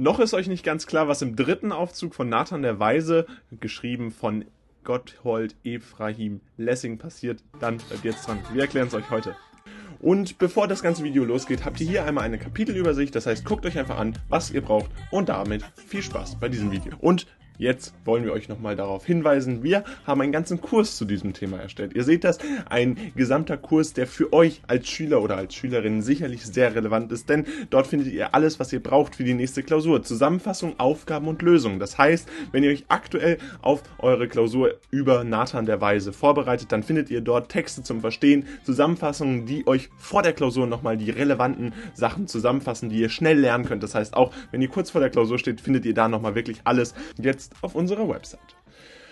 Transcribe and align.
Noch 0.00 0.20
ist 0.20 0.32
euch 0.32 0.46
nicht 0.46 0.64
ganz 0.64 0.86
klar, 0.86 1.08
was 1.08 1.22
im 1.22 1.34
dritten 1.34 1.72
Aufzug 1.72 2.14
von 2.14 2.28
Nathan 2.28 2.62
der 2.62 2.78
Weise, 2.78 3.26
geschrieben 3.58 4.12
von 4.12 4.44
Gotthold 4.84 5.56
Ephraim 5.64 6.40
Lessing 6.56 6.98
passiert, 6.98 7.42
dann 7.58 7.78
bleibt 7.78 8.04
jetzt 8.04 8.28
dran. 8.28 8.38
Wir 8.52 8.62
erklären 8.62 8.86
es 8.86 8.94
euch 8.94 9.10
heute. 9.10 9.34
Und 9.98 10.38
bevor 10.38 10.68
das 10.68 10.84
ganze 10.84 11.02
Video 11.02 11.24
losgeht, 11.24 11.64
habt 11.64 11.80
ihr 11.80 11.88
hier 11.88 12.04
einmal 12.04 12.22
eine 12.22 12.38
Kapitelübersicht. 12.38 13.12
Das 13.12 13.26
heißt, 13.26 13.44
guckt 13.44 13.66
euch 13.66 13.76
einfach 13.76 13.98
an, 13.98 14.16
was 14.28 14.52
ihr 14.52 14.60
braucht 14.60 14.88
und 15.10 15.30
damit 15.30 15.64
viel 15.74 16.02
Spaß 16.02 16.38
bei 16.38 16.48
diesem 16.48 16.70
Video. 16.70 16.92
Und 17.00 17.26
Jetzt 17.58 17.92
wollen 18.04 18.24
wir 18.24 18.32
euch 18.32 18.48
nochmal 18.48 18.76
darauf 18.76 19.04
hinweisen, 19.04 19.64
wir 19.64 19.82
haben 20.06 20.20
einen 20.20 20.30
ganzen 20.30 20.60
Kurs 20.60 20.96
zu 20.96 21.04
diesem 21.04 21.32
Thema 21.32 21.58
erstellt. 21.58 21.92
Ihr 21.94 22.04
seht 22.04 22.22
das, 22.22 22.38
ein 22.70 22.96
gesamter 23.16 23.56
Kurs, 23.56 23.92
der 23.92 24.06
für 24.06 24.32
euch 24.32 24.62
als 24.68 24.88
Schüler 24.88 25.20
oder 25.20 25.36
als 25.36 25.54
Schülerin 25.54 26.00
sicherlich 26.00 26.46
sehr 26.46 26.76
relevant 26.76 27.10
ist, 27.10 27.28
denn 27.28 27.46
dort 27.70 27.88
findet 27.88 28.12
ihr 28.12 28.32
alles, 28.32 28.60
was 28.60 28.72
ihr 28.72 28.80
braucht 28.80 29.16
für 29.16 29.24
die 29.24 29.34
nächste 29.34 29.64
Klausur. 29.64 30.04
Zusammenfassung, 30.04 30.78
Aufgaben 30.78 31.26
und 31.26 31.42
Lösungen. 31.42 31.80
Das 31.80 31.98
heißt, 31.98 32.28
wenn 32.52 32.62
ihr 32.62 32.70
euch 32.70 32.84
aktuell 32.86 33.38
auf 33.60 33.82
eure 33.98 34.28
Klausur 34.28 34.74
über 34.92 35.24
Nathan 35.24 35.66
der 35.66 35.80
Weise 35.80 36.12
vorbereitet, 36.12 36.70
dann 36.70 36.84
findet 36.84 37.10
ihr 37.10 37.22
dort 37.22 37.48
Texte 37.50 37.82
zum 37.82 38.02
Verstehen, 38.02 38.46
Zusammenfassungen, 38.62 39.46
die 39.46 39.66
euch 39.66 39.90
vor 39.96 40.22
der 40.22 40.32
Klausur 40.32 40.68
nochmal 40.68 40.96
die 40.96 41.10
relevanten 41.10 41.72
Sachen 41.94 42.28
zusammenfassen, 42.28 42.88
die 42.88 43.00
ihr 43.00 43.08
schnell 43.08 43.40
lernen 43.40 43.64
könnt. 43.64 43.82
Das 43.82 43.96
heißt, 43.96 44.14
auch 44.14 44.32
wenn 44.52 44.62
ihr 44.62 44.68
kurz 44.68 44.90
vor 44.90 45.00
der 45.00 45.10
Klausur 45.10 45.40
steht, 45.40 45.60
findet 45.60 45.84
ihr 45.84 45.94
da 45.94 46.06
nochmal 46.06 46.36
wirklich 46.36 46.60
alles. 46.62 46.94
Jetzt 47.20 47.47
jetzt 47.48 47.64
auf 47.64 47.74
unserer 47.74 48.08
Website. 48.08 48.56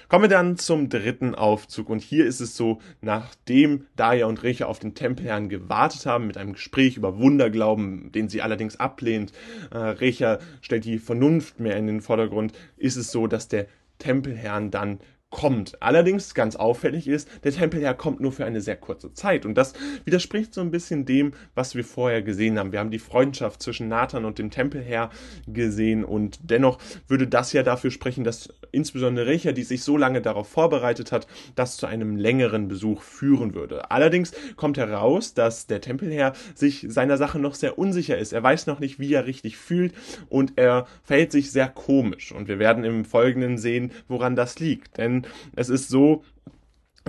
Kommen 0.09 0.25
wir 0.25 0.29
dann 0.29 0.57
zum 0.57 0.89
dritten 0.89 1.35
Aufzug 1.35 1.89
und 1.91 2.01
hier 2.01 2.27
ist 2.27 2.41
es 2.41 2.57
so, 2.57 2.79
nachdem 3.01 3.87
Daya 3.97 4.27
und 4.27 4.45
Recha 4.45 4.67
auf 4.67 4.79
den 4.79 4.95
Tempelherrn 4.95 5.49
gewartet 5.49 6.07
haben 6.07 6.29
mit 6.29 6.37
einem 6.37 6.53
Gespräch 6.53 6.97
über 6.97 7.19
Wunderglauben, 7.19 8.13
den 8.13 8.29
sie 8.29 8.41
allerdings 8.41 8.79
ablehnt, 8.79 9.33
äh, 9.73 9.79
Recha 9.79 10.39
stellt 10.61 10.85
die 10.85 10.99
Vernunft 10.99 11.59
mehr 11.59 11.77
in 11.77 11.89
den 11.89 12.03
Vordergrund, 12.03 12.53
ist 12.77 12.95
es 12.95 13.11
so, 13.11 13.27
dass 13.27 13.49
der 13.49 13.67
Tempelherrn 13.99 14.71
dann 14.71 15.01
kommt. 15.31 15.83
Allerdings 15.83 16.35
ganz 16.35 16.55
auffällig 16.55 17.09
ist, 17.09 17.29
der 17.43 17.53
Tempelherr 17.53 17.95
kommt 17.95 18.21
nur 18.21 18.31
für 18.31 18.45
eine 18.45 18.61
sehr 18.61 18.77
kurze 18.77 19.13
Zeit 19.13 19.45
und 19.45 19.55
das 19.55 19.73
widerspricht 20.05 20.55
so 20.55 20.61
ein 20.61 20.71
bisschen 20.71 21.05
dem, 21.05 21.33
was 21.55 21.75
wir 21.75 21.85
vorher 21.85 22.23
gesehen 22.23 22.59
haben. 22.59 22.71
Wir 22.71 22.79
haben 22.79 22.93
die 22.93 23.01
Freundschaft 23.01 23.61
zwischen 23.61 23.89
Nathan 23.89 24.25
und 24.25 24.39
dem 24.39 24.51
Tempelherr 24.51 25.11
gesehen 25.49 26.05
und 26.05 26.39
dennoch 26.45 26.79
würde 27.09 27.27
das 27.27 27.53
ja 27.53 27.65
dafür 27.65 27.91
sprechen, 27.91 28.23
dass 28.23 28.49
insbesondere 28.71 29.27
Recha, 29.27 29.51
die 29.51 29.65
sich 29.65 29.83
so 29.83 29.97
lange 29.97 30.23
darauf 30.23 30.49
vorbereitet 30.49 31.11
hat, 31.11 31.27
das 31.57 31.77
zu 31.77 31.87
einem 31.87 32.17
längeren 32.17 32.69
Besuch 32.69 33.03
führen 33.03 33.55
würde. 33.55 33.91
Allerdings 33.91 34.33
kommt 34.55 34.79
heraus, 34.79 35.35
dass 35.35 35.67
der 35.67 35.81
Tempelherr 35.81 36.35
sich 36.55 36.87
seiner 36.89 37.17
Sache 37.17 37.41
noch 37.41 37.57
sehr 37.57 37.79
unsicher 37.79 38.17
ist. 38.17 38.33
Er 38.33 38.45
weiß 38.45 38.69
noch 38.69 38.79
nicht, 38.79 39.01
wie 39.01 39.13
er 39.13 39.27
richtig 39.27 39.57
fühlt 39.57 39.93
und 40.29 40.53
er 40.57 40.87
verhält 41.03 41.33
sich 41.33 41.51
sehr 41.51 41.69
komisch 41.69 42.31
und 42.31 42.47
wir 42.47 42.61
werden 42.61 42.85
im 42.85 43.05
Folgenden 43.05 43.59
sehen, 43.59 43.91
woran 44.07 44.37
das 44.37 44.61
liegt. 44.61 44.99
Denn 44.99 45.16
es 45.55 45.69
ist 45.69 45.89
so, 45.89 46.23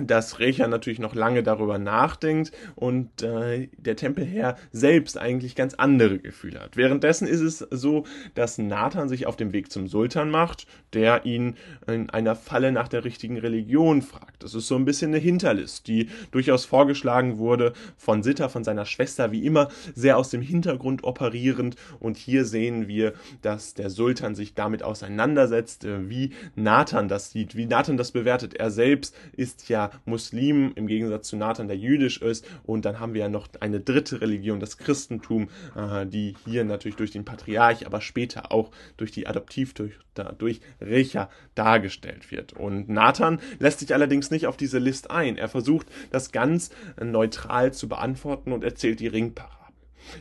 dass 0.02 0.38
Recha 0.38 0.68
natürlich 0.68 1.00
noch 1.00 1.14
lange 1.14 1.42
darüber 1.42 1.78
nachdenkt 1.78 2.52
und 2.76 3.22
äh, 3.22 3.68
der 3.76 3.96
Tempelherr 3.96 4.56
selbst 4.70 5.18
eigentlich 5.18 5.56
ganz 5.56 5.74
andere 5.74 6.18
Gefühle 6.18 6.60
hat. 6.60 6.76
Währenddessen 6.76 7.26
ist 7.26 7.40
es 7.40 7.58
so, 7.58 8.04
dass 8.34 8.58
Nathan 8.58 9.08
sich 9.08 9.26
auf 9.26 9.36
dem 9.36 9.52
Weg 9.52 9.72
zum 9.72 9.88
Sultan 9.88 10.30
macht, 10.30 10.66
der 10.92 11.26
ihn 11.26 11.56
in 11.86 12.10
einer 12.10 12.36
Falle 12.36 12.70
nach 12.70 12.86
der 12.88 13.04
richtigen 13.04 13.38
Religion 13.38 14.02
fragt. 14.02 14.42
Das 14.42 14.54
ist 14.54 14.68
so 14.68 14.76
ein 14.76 14.84
bisschen 14.84 15.10
eine 15.10 15.18
Hinterlist, 15.18 15.88
die 15.88 16.08
durchaus 16.30 16.64
vorgeschlagen 16.64 17.38
wurde 17.38 17.72
von 17.96 18.22
Sitter, 18.22 18.48
von 18.48 18.62
seiner 18.62 18.84
Schwester, 18.84 19.32
wie 19.32 19.44
immer 19.44 19.68
sehr 19.94 20.16
aus 20.16 20.30
dem 20.30 20.42
Hintergrund 20.42 21.02
operierend. 21.02 21.74
Und 21.98 22.16
hier 22.16 22.44
sehen 22.44 22.86
wir, 22.86 23.14
dass 23.42 23.74
der 23.74 23.90
Sultan 23.90 24.36
sich 24.36 24.54
damit 24.54 24.84
auseinandersetzt, 24.84 25.84
äh, 25.84 26.08
wie 26.08 26.30
Nathan 26.54 27.08
das 27.08 27.30
sieht, 27.30 27.56
wie 27.56 27.66
Nathan 27.66 27.96
das 27.96 28.12
bewertet. 28.12 28.54
Er 28.54 28.70
selbst 28.70 29.16
ist 29.36 29.68
ja 29.68 29.87
Muslim, 30.04 30.72
im 30.74 30.86
Gegensatz 30.86 31.28
zu 31.28 31.36
Nathan, 31.36 31.68
der 31.68 31.76
jüdisch 31.76 32.20
ist. 32.22 32.46
Und 32.64 32.84
dann 32.84 33.00
haben 33.00 33.14
wir 33.14 33.22
ja 33.22 33.28
noch 33.28 33.48
eine 33.60 33.80
dritte 33.80 34.20
Religion, 34.20 34.60
das 34.60 34.78
Christentum, 34.78 35.48
äh, 35.76 36.06
die 36.06 36.34
hier 36.44 36.64
natürlich 36.64 36.96
durch 36.96 37.10
den 37.10 37.24
Patriarch, 37.24 37.86
aber 37.86 38.00
später 38.00 38.52
auch 38.52 38.70
durch 38.96 39.10
die 39.10 39.26
Adoptivtochter, 39.26 40.34
durch 40.38 40.60
Recha 40.80 41.30
dargestellt 41.54 42.30
wird. 42.30 42.52
Und 42.52 42.88
Nathan 42.88 43.40
lässt 43.58 43.80
sich 43.80 43.94
allerdings 43.94 44.30
nicht 44.30 44.46
auf 44.46 44.56
diese 44.56 44.78
List 44.78 45.10
ein. 45.10 45.36
Er 45.36 45.48
versucht, 45.48 45.86
das 46.10 46.32
ganz 46.32 46.70
neutral 47.00 47.72
zu 47.72 47.88
beantworten 47.88 48.52
und 48.52 48.64
erzählt 48.64 49.00
die 49.00 49.06
Ringparabel. 49.06 49.56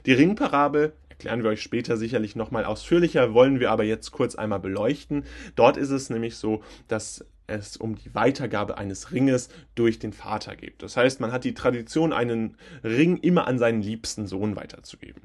Die 0.05 0.13
Ringparabel 0.13 0.93
erklären 1.09 1.41
wir 1.41 1.49
euch 1.49 1.63
später 1.63 1.97
sicherlich 1.97 2.35
nochmal 2.35 2.63
ausführlicher, 2.63 3.33
wollen 3.33 3.59
wir 3.59 3.71
aber 3.71 3.83
jetzt 3.83 4.11
kurz 4.11 4.35
einmal 4.35 4.59
beleuchten. 4.59 5.23
Dort 5.55 5.75
ist 5.75 5.89
es 5.89 6.11
nämlich 6.11 6.35
so, 6.35 6.61
dass 6.87 7.25
es 7.47 7.77
um 7.77 7.95
die 7.95 8.13
Weitergabe 8.13 8.77
eines 8.77 9.11
Ringes 9.11 9.49
durch 9.75 9.99
den 9.99 10.13
Vater 10.13 10.55
geht. 10.55 10.83
Das 10.83 10.97
heißt, 10.97 11.19
man 11.19 11.31
hat 11.31 11.45
die 11.45 11.53
Tradition, 11.53 12.13
einen 12.13 12.57
Ring 12.83 13.17
immer 13.17 13.47
an 13.47 13.57
seinen 13.57 13.81
liebsten 13.81 14.27
Sohn 14.27 14.55
weiterzugeben. 14.55 15.23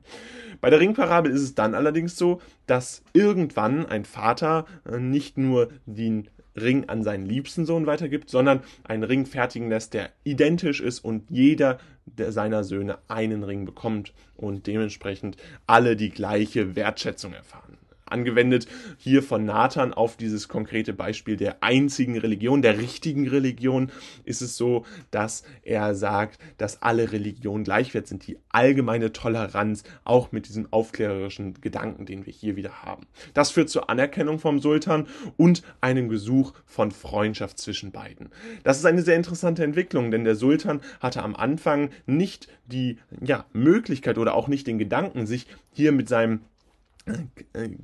Bei 0.61 0.71
der 0.71 0.81
Ringparabel 0.81 1.31
ist 1.31 1.43
es 1.43 1.55
dann 1.55 1.75
allerdings 1.75 2.17
so, 2.17 2.41
dass 2.67 3.03
irgendwann 3.13 3.87
ein 3.87 4.05
Vater 4.05 4.67
äh, 4.91 4.99
nicht 4.99 5.37
nur 5.37 5.69
den 5.87 6.29
Ring 6.55 6.89
an 6.89 7.03
seinen 7.03 7.27
liebsten 7.27 7.65
Sohn 7.65 7.87
weitergibt, 7.87 8.29
sondern 8.29 8.61
einen 8.85 9.05
Ring 9.05 9.27
fertigen 9.27 9.71
lässt, 9.71 9.95
der 9.95 10.11
identisch 10.23 10.81
ist 10.81 11.01
und 11.01 11.31
jeder 11.31 11.79
der 12.05 12.33
seiner 12.33 12.63
Söhne 12.65 12.99
einen 13.09 13.43
Ring 13.43 13.65
bekommt 13.65 14.13
und 14.37 14.67
dementsprechend 14.67 15.37
alle 15.67 15.97
die 15.97 16.11
gleiche 16.11 16.77
Wertschätzung 16.77 17.33
erfahren 17.33 17.79
angewendet 18.13 18.67
hier 18.99 19.23
von 19.23 19.45
Nathan 19.45 19.93
auf 19.93 20.17
dieses 20.17 20.49
konkrete 20.49 20.93
Beispiel 20.93 21.37
der 21.37 21.63
einzigen 21.63 22.19
Religion, 22.19 22.63
der 22.63 22.79
richtigen 22.79 23.29
Religion, 23.29 23.91
ist 24.25 24.43
es 24.43 24.57
so, 24.57 24.85
dass 25.11 25.43
er 25.63 25.95
sagt, 25.95 26.39
dass 26.59 26.83
alle 26.83 27.13
Religionen 27.13 27.65
gleichwert 27.65 28.07
sind, 28.07 28.27
die 28.27 28.39
allgemeine 28.51 29.13
Toleranz, 29.13 29.83
auch 30.05 30.33
mit 30.33 30.49
diesem 30.49 30.69
aufklärerischen 30.71 31.61
Gedanken, 31.61 32.07
den 32.07 32.27
wir 32.27 32.33
hier 32.33 32.57
wieder 32.57 32.83
haben. 32.83 33.07
Das 33.35 33.51
führt 33.51 33.71
zur 33.71 33.91
Anerkennung 33.91 34.39
vom 34.39 34.61
Sultan 34.61 35.07
und 35.37 35.63
einem 35.81 36.09
Gesuch 36.09 36.53
von 36.67 36.91
Freundschaft 36.91 37.59
zwischen 37.59 37.93
beiden. 37.93 38.31
Das 38.63 38.79
ist 38.79 38.85
eine 38.85 39.03
sehr 39.03 39.17
interessante 39.17 39.65
Entwicklung, 39.65 40.11
denn 40.11 40.25
der 40.25 40.37
Sultan 40.37 40.81
hatte 41.01 41.23
am 41.23 41.35
Anfang 41.35 41.91
nicht 42.07 42.49
die 42.67 42.99
ja, 43.21 43.47
Möglichkeit 43.53 44.19
oder 44.19 44.35
auch 44.35 44.49
nicht 44.49 44.67
den 44.67 44.79
Gedanken, 44.79 45.27
sich 45.27 45.47
hier 45.73 45.93
mit 45.93 46.09
seinem 46.09 46.41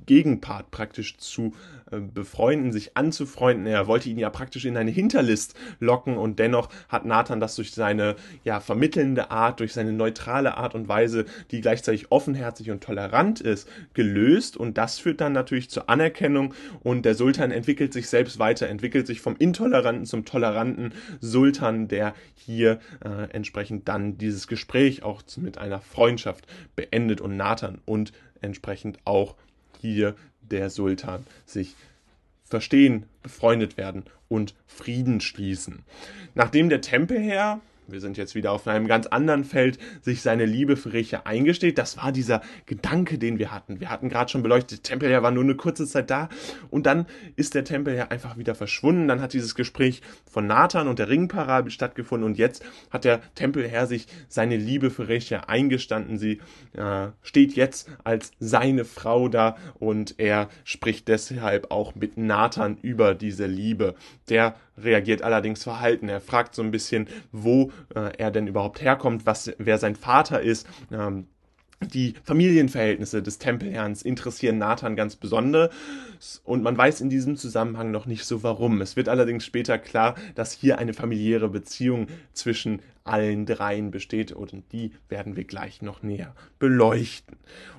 Gegenpart 0.06 0.70
praktisch 0.70 1.16
zu 1.18 1.54
äh, 1.90 1.98
befreunden, 1.98 2.72
sich 2.72 2.96
anzufreunden. 2.96 3.66
Er 3.66 3.88
wollte 3.88 4.08
ihn 4.08 4.18
ja 4.18 4.30
praktisch 4.30 4.64
in 4.64 4.76
eine 4.76 4.92
Hinterlist 4.92 5.54
locken 5.80 6.16
und 6.16 6.38
dennoch 6.38 6.68
hat 6.88 7.04
Nathan 7.04 7.40
das 7.40 7.56
durch 7.56 7.72
seine 7.72 8.14
ja 8.44 8.60
vermittelnde 8.60 9.30
Art, 9.30 9.58
durch 9.58 9.72
seine 9.72 9.92
neutrale 9.92 10.56
Art 10.56 10.74
und 10.74 10.88
Weise, 10.88 11.24
die 11.50 11.60
gleichzeitig 11.60 12.12
offenherzig 12.12 12.70
und 12.70 12.82
tolerant 12.82 13.40
ist, 13.40 13.68
gelöst 13.92 14.56
und 14.56 14.78
das 14.78 15.00
führt 15.00 15.20
dann 15.20 15.32
natürlich 15.32 15.68
zur 15.68 15.90
Anerkennung 15.90 16.54
und 16.80 17.04
der 17.04 17.14
Sultan 17.14 17.50
entwickelt 17.50 17.92
sich 17.92 18.08
selbst 18.08 18.38
weiter, 18.38 18.68
entwickelt 18.68 19.06
sich 19.06 19.20
vom 19.20 19.34
intoleranten 19.36 20.06
zum 20.06 20.24
toleranten 20.24 20.92
Sultan, 21.20 21.88
der 21.88 22.14
hier 22.34 22.78
äh, 23.04 23.30
entsprechend 23.32 23.88
dann 23.88 24.16
dieses 24.16 24.46
Gespräch 24.46 25.02
auch 25.02 25.22
mit 25.38 25.58
einer 25.58 25.80
Freundschaft 25.80 26.46
beendet 26.76 27.20
und 27.20 27.36
Nathan 27.36 27.80
und 27.84 28.12
entsprechend 28.40 28.98
auch 29.04 29.34
hier 29.80 30.14
der 30.40 30.70
Sultan 30.70 31.26
sich 31.46 31.74
verstehen, 32.44 33.04
befreundet 33.22 33.76
werden 33.76 34.04
und 34.28 34.54
Frieden 34.66 35.20
schließen. 35.20 35.82
Nachdem 36.34 36.68
der 36.68 36.80
Tempelherr 36.80 37.60
wir 37.88 38.00
sind 38.00 38.16
jetzt 38.16 38.34
wieder 38.34 38.52
auf 38.52 38.66
einem 38.66 38.86
ganz 38.86 39.06
anderen 39.06 39.44
Feld, 39.44 39.78
sich 40.02 40.22
seine 40.22 40.44
Liebe 40.44 40.76
für 40.76 40.92
Recha 40.92 41.22
eingesteht. 41.24 41.78
Das 41.78 41.96
war 41.96 42.12
dieser 42.12 42.42
Gedanke, 42.66 43.18
den 43.18 43.38
wir 43.38 43.50
hatten. 43.50 43.80
Wir 43.80 43.90
hatten 43.90 44.08
gerade 44.08 44.30
schon 44.30 44.42
beleuchtet, 44.42 44.84
Tempelherr 44.84 45.22
war 45.22 45.30
nur 45.30 45.42
eine 45.42 45.54
kurze 45.54 45.86
Zeit 45.86 46.10
da 46.10 46.28
und 46.70 46.86
dann 46.86 47.06
ist 47.36 47.54
der 47.54 47.64
Tempelherr 47.64 48.10
einfach 48.10 48.36
wieder 48.36 48.54
verschwunden. 48.54 49.08
Dann 49.08 49.20
hat 49.20 49.32
dieses 49.32 49.54
Gespräch 49.54 50.02
von 50.30 50.46
Nathan 50.46 50.88
und 50.88 50.98
der 50.98 51.08
Ringparabel 51.08 51.70
stattgefunden 51.70 52.26
und 52.26 52.38
jetzt 52.38 52.64
hat 52.90 53.04
der 53.04 53.20
Tempelherr 53.34 53.86
sich 53.86 54.06
seine 54.28 54.56
Liebe 54.56 54.90
für 54.90 55.08
Recha 55.08 55.40
eingestanden. 55.46 56.18
Sie 56.18 56.40
äh, 56.74 57.08
steht 57.22 57.54
jetzt 57.54 57.88
als 58.04 58.32
seine 58.38 58.84
Frau 58.84 59.28
da 59.28 59.56
und 59.78 60.14
er 60.18 60.48
spricht 60.64 61.08
deshalb 61.08 61.70
auch 61.70 61.94
mit 61.94 62.16
Nathan 62.16 62.76
über 62.82 63.14
diese 63.14 63.46
Liebe. 63.46 63.94
Der 64.28 64.54
reagiert 64.82 65.22
allerdings 65.22 65.62
verhalten. 65.62 66.08
Er 66.08 66.20
fragt 66.20 66.54
so 66.54 66.62
ein 66.62 66.70
bisschen, 66.70 67.08
wo 67.32 67.70
äh, 67.94 68.16
er 68.16 68.30
denn 68.30 68.46
überhaupt 68.46 68.80
herkommt, 68.80 69.26
was, 69.26 69.52
wer 69.58 69.78
sein 69.78 69.96
Vater 69.96 70.40
ist. 70.40 70.66
Ähm, 70.92 71.26
die 71.80 72.14
Familienverhältnisse 72.24 73.22
des 73.22 73.38
Tempelherrns 73.38 74.02
interessieren 74.02 74.58
Nathan 74.58 74.96
ganz 74.96 75.14
besonders 75.14 75.70
und 76.42 76.62
man 76.64 76.76
weiß 76.76 77.00
in 77.00 77.08
diesem 77.08 77.36
Zusammenhang 77.36 77.92
noch 77.92 78.06
nicht 78.06 78.24
so 78.24 78.42
warum. 78.42 78.80
Es 78.80 78.96
wird 78.96 79.08
allerdings 79.08 79.44
später 79.44 79.78
klar, 79.78 80.16
dass 80.34 80.52
hier 80.52 80.78
eine 80.78 80.92
familiäre 80.92 81.48
Beziehung 81.48 82.08
zwischen 82.32 82.82
allen 83.04 83.46
dreien 83.46 83.92
besteht 83.92 84.32
und 84.32 84.52
die 84.72 84.92
werden 85.08 85.36
wir 85.36 85.44
gleich 85.44 85.80
noch 85.80 86.02
näher 86.02 86.34
beleuchten. 86.58 87.36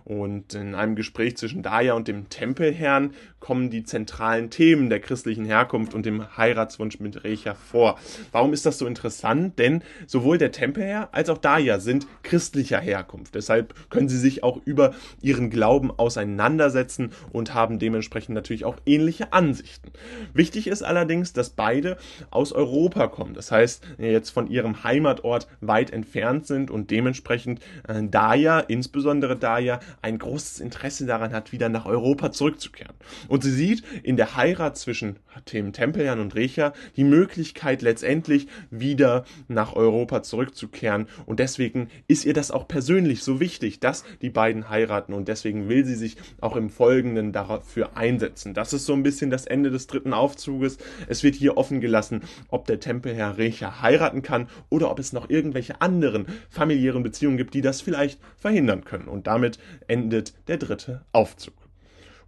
Und 0.10 0.56
in 0.56 0.74
einem 0.74 0.96
Gespräch 0.96 1.38
zwischen 1.38 1.62
Daya 1.62 1.94
und 1.94 2.08
dem 2.08 2.30
Tempelherrn 2.30 3.14
kommen 3.40 3.70
die 3.70 3.84
zentralen 3.84 4.50
Themen 4.50 4.90
der 4.90 5.02
christlichen 5.02 5.46
Herkunft 5.46 5.94
und 5.94 6.04
dem 6.04 6.36
Heiratswunsch 6.36 7.00
mit 7.00 7.24
Recha 7.24 7.54
vor. 7.54 8.00
Warum 8.32 8.52
ist 8.52 8.66
das 8.66 8.80
so 8.80 8.88
interessant? 8.88 9.60
Denn 9.60 9.84
sowohl 10.08 10.40
der 10.40 10.52
Tempelherr 10.52 11.10
als 11.12 11.30
auch 11.30 11.38
Daya 11.38 11.80
sind 11.80 12.08
christlicher 12.24 12.80
Herkunft. 12.80 13.36
Deshalb 13.36 13.76
können 13.92 14.10
sie 14.10 14.18
sich 14.18 14.44
auch 14.44 14.60
über 14.66 14.96
ihren 15.22 15.52
Glauben 15.52 15.92
auseinandersetzen 15.92 17.12
und 17.32 17.54
haben 17.54 17.78
dementsprechend 17.78 18.34
natürlich 18.34 18.66
auch 18.66 18.78
ähnliche 18.88 19.32
Ansichten. 19.32 19.92
Wichtig 20.34 20.66
ist 20.66 20.82
allerdings, 20.82 21.34
dass 21.34 21.52
beide 21.52 21.98
aus 22.32 22.52
Europa 22.52 23.06
kommen. 23.10 23.36
Das 23.36 23.52
heißt, 23.52 23.86
jetzt 24.00 24.32
von 24.32 24.50
ihrem 24.50 24.84
Heimatort 24.84 25.48
weit 25.62 25.92
entfernt 25.92 26.48
sind 26.48 26.72
und 26.72 26.90
dementsprechend 26.90 27.60
äh, 27.88 28.02
Daya, 28.02 28.60
insbesondere 28.60 29.36
Daya, 29.36 29.80
ein 30.02 30.18
großes 30.18 30.60
Interesse 30.60 31.06
daran 31.06 31.34
hat, 31.34 31.52
wieder 31.52 31.70
nach 31.70 31.86
Europa 31.86 32.32
zurückzukehren. 32.32 32.96
Und 33.28 33.44
sie 33.44 33.52
sieht 33.52 33.84
in 34.04 34.18
der 34.18 34.36
Heirat 34.36 34.78
zwischen 34.78 35.18
dem 35.54 35.74
Tempelherrn 35.74 36.20
und 36.20 36.36
Recha 36.36 36.74
die 36.96 37.04
Möglichkeit 37.04 37.82
letztendlich 37.82 38.48
wieder 38.72 39.26
nach 39.48 39.76
Europa 39.76 40.24
zurückzukehren 40.24 41.08
und 41.26 41.40
deswegen 41.40 41.90
ist 42.08 42.26
ihr 42.26 42.34
das 42.34 42.52
auch 42.52 42.68
persönlich 42.68 43.24
so 43.24 43.40
wichtig, 43.40 43.80
dass 43.80 44.04
die 44.22 44.30
beiden 44.30 44.70
heiraten 44.70 45.14
und 45.14 45.28
deswegen 45.28 45.70
will 45.70 45.86
sie 45.86 45.96
sich 45.96 46.18
auch 46.42 46.56
im 46.56 46.70
Folgenden 46.70 47.32
dafür 47.32 47.96
einsetzen. 47.96 48.54
Das 48.54 48.74
ist 48.74 48.86
so 48.86 48.94
ein 48.94 49.04
bisschen 49.04 49.30
das 49.30 49.46
Ende 49.46 49.72
des 49.72 49.88
dritten 49.88 50.14
Aufzuges. 50.14 50.78
Es 51.08 51.24
wird 51.24 51.36
hier 51.36 51.58
offen 51.58 51.82
gelassen, 51.82 52.22
ob 52.50 52.66
der 52.66 52.80
Tempelherr 52.80 53.38
Recha 53.38 53.82
heiraten 53.82 54.22
kann 54.22 54.48
oder 54.70 54.92
ob 54.92 55.00
es 55.00 55.14
noch 55.14 55.30
irgendwelche 55.30 55.82
anderen 55.82 56.26
familiären 56.50 57.04
Beziehungen 57.04 57.38
gibt, 57.38 57.54
die 57.54 57.62
das 57.62 57.82
vielleicht 57.82 58.20
verhindern 58.38 58.84
können. 58.84 59.08
Und 59.08 59.28
damit 59.28 59.60
endet 59.90 60.34
der 60.48 60.58
dritte 60.58 61.02
Aufzug. 61.12 61.54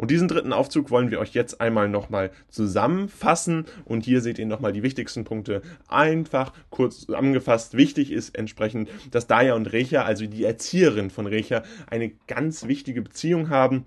Und 0.02 0.10
diesen 0.10 0.28
dritten 0.28 0.52
Aufzug 0.52 0.90
wollen 0.90 1.12
wir 1.12 1.20
euch 1.20 1.36
jetzt 1.36 1.62
einmal 1.62 1.88
nochmal 1.88 2.32
zusammenfassen. 2.50 3.66
Und 3.86 4.04
hier 4.04 4.22
seht 4.22 4.40
ihr 4.40 4.48
nochmal 4.48 4.74
die 4.74 4.82
wichtigsten 4.82 5.26
Punkte 5.26 5.62
einfach 5.88 6.54
kurz 6.72 7.02
zusammengefasst. 7.02 7.78
Wichtig 7.78 8.12
ist 8.12 8.36
entsprechend, 8.36 8.90
dass 9.12 9.28
Daya 9.28 9.54
und 9.54 9.72
Recha, 9.72 10.02
also 10.02 10.26
die 10.26 10.44
Erzieherin 10.44 11.12
von 11.12 11.28
Recha, 11.28 11.62
eine 11.88 12.10
ganz 12.26 12.66
wichtige 12.66 13.04
Beziehung 13.04 13.50
haben 13.50 13.86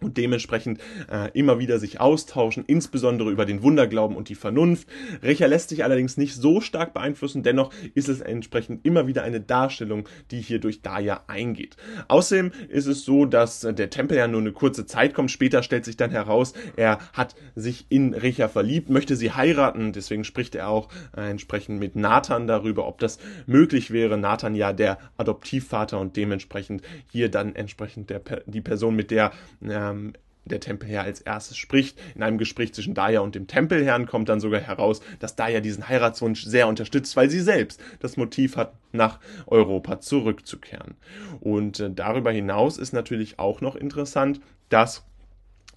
und 0.00 0.16
dementsprechend 0.16 0.80
äh, 1.10 1.30
immer 1.32 1.58
wieder 1.58 1.78
sich 1.78 2.00
austauschen, 2.00 2.64
insbesondere 2.66 3.30
über 3.30 3.44
den 3.44 3.62
Wunderglauben 3.62 4.16
und 4.16 4.28
die 4.28 4.34
Vernunft. 4.34 4.88
Recher 5.22 5.48
lässt 5.48 5.70
sich 5.70 5.84
allerdings 5.84 6.16
nicht 6.16 6.34
so 6.34 6.60
stark 6.60 6.94
beeinflussen, 6.94 7.42
dennoch 7.42 7.72
ist 7.94 8.08
es 8.08 8.20
entsprechend 8.20 8.84
immer 8.84 9.06
wieder 9.06 9.22
eine 9.22 9.40
Darstellung, 9.40 10.08
die 10.30 10.40
hier 10.40 10.58
durch 10.58 10.82
Daya 10.82 11.24
eingeht. 11.26 11.76
Außerdem 12.08 12.52
ist 12.68 12.86
es 12.86 13.04
so, 13.04 13.24
dass 13.24 13.60
der 13.60 13.90
Tempel 13.90 14.16
ja 14.16 14.28
nur 14.28 14.40
eine 14.40 14.52
kurze 14.52 14.86
Zeit 14.86 15.14
kommt, 15.14 15.30
später 15.30 15.62
stellt 15.62 15.84
sich 15.84 15.96
dann 15.96 16.10
heraus, 16.10 16.52
er 16.76 16.98
hat 17.12 17.34
sich 17.54 17.86
in 17.88 18.14
Recher 18.14 18.48
verliebt, 18.48 18.90
möchte 18.90 19.16
sie 19.16 19.32
heiraten, 19.32 19.92
deswegen 19.92 20.24
spricht 20.24 20.54
er 20.54 20.68
auch 20.68 20.88
äh, 21.16 21.30
entsprechend 21.30 21.78
mit 21.78 21.96
Nathan 21.96 22.46
darüber, 22.46 22.86
ob 22.86 22.98
das 22.98 23.18
möglich 23.46 23.90
wäre. 23.90 24.18
Nathan 24.18 24.54
ja 24.54 24.72
der 24.72 24.98
Adoptivvater 25.16 25.98
und 26.00 26.16
dementsprechend 26.16 26.82
hier 27.10 27.30
dann 27.30 27.54
entsprechend 27.54 28.10
der, 28.10 28.20
die 28.46 28.60
Person, 28.60 28.96
mit 28.96 29.10
der 29.10 29.32
äh, 29.62 29.85
ähm, 29.90 30.12
der 30.46 30.60
Tempelherr 30.60 31.02
als 31.02 31.20
erstes 31.20 31.56
spricht. 31.56 31.98
In 32.14 32.22
einem 32.22 32.38
Gespräch 32.38 32.72
zwischen 32.72 32.94
Daya 32.94 33.20
und 33.20 33.34
dem 33.34 33.46
Tempelherrn 33.46 34.06
kommt 34.06 34.28
dann 34.28 34.40
sogar 34.40 34.60
heraus, 34.60 35.00
dass 35.18 35.36
Daya 35.36 35.60
diesen 35.60 35.88
Heiratswunsch 35.88 36.44
sehr 36.44 36.68
unterstützt, 36.68 37.16
weil 37.16 37.30
sie 37.30 37.40
selbst 37.40 37.80
das 38.00 38.16
Motiv 38.16 38.56
hat, 38.56 38.72
nach 38.92 39.18
Europa 39.46 40.00
zurückzukehren. 40.00 40.94
Und 41.40 41.80
äh, 41.80 41.90
darüber 41.90 42.30
hinaus 42.30 42.78
ist 42.78 42.92
natürlich 42.92 43.38
auch 43.38 43.60
noch 43.60 43.76
interessant, 43.76 44.40
dass 44.68 45.04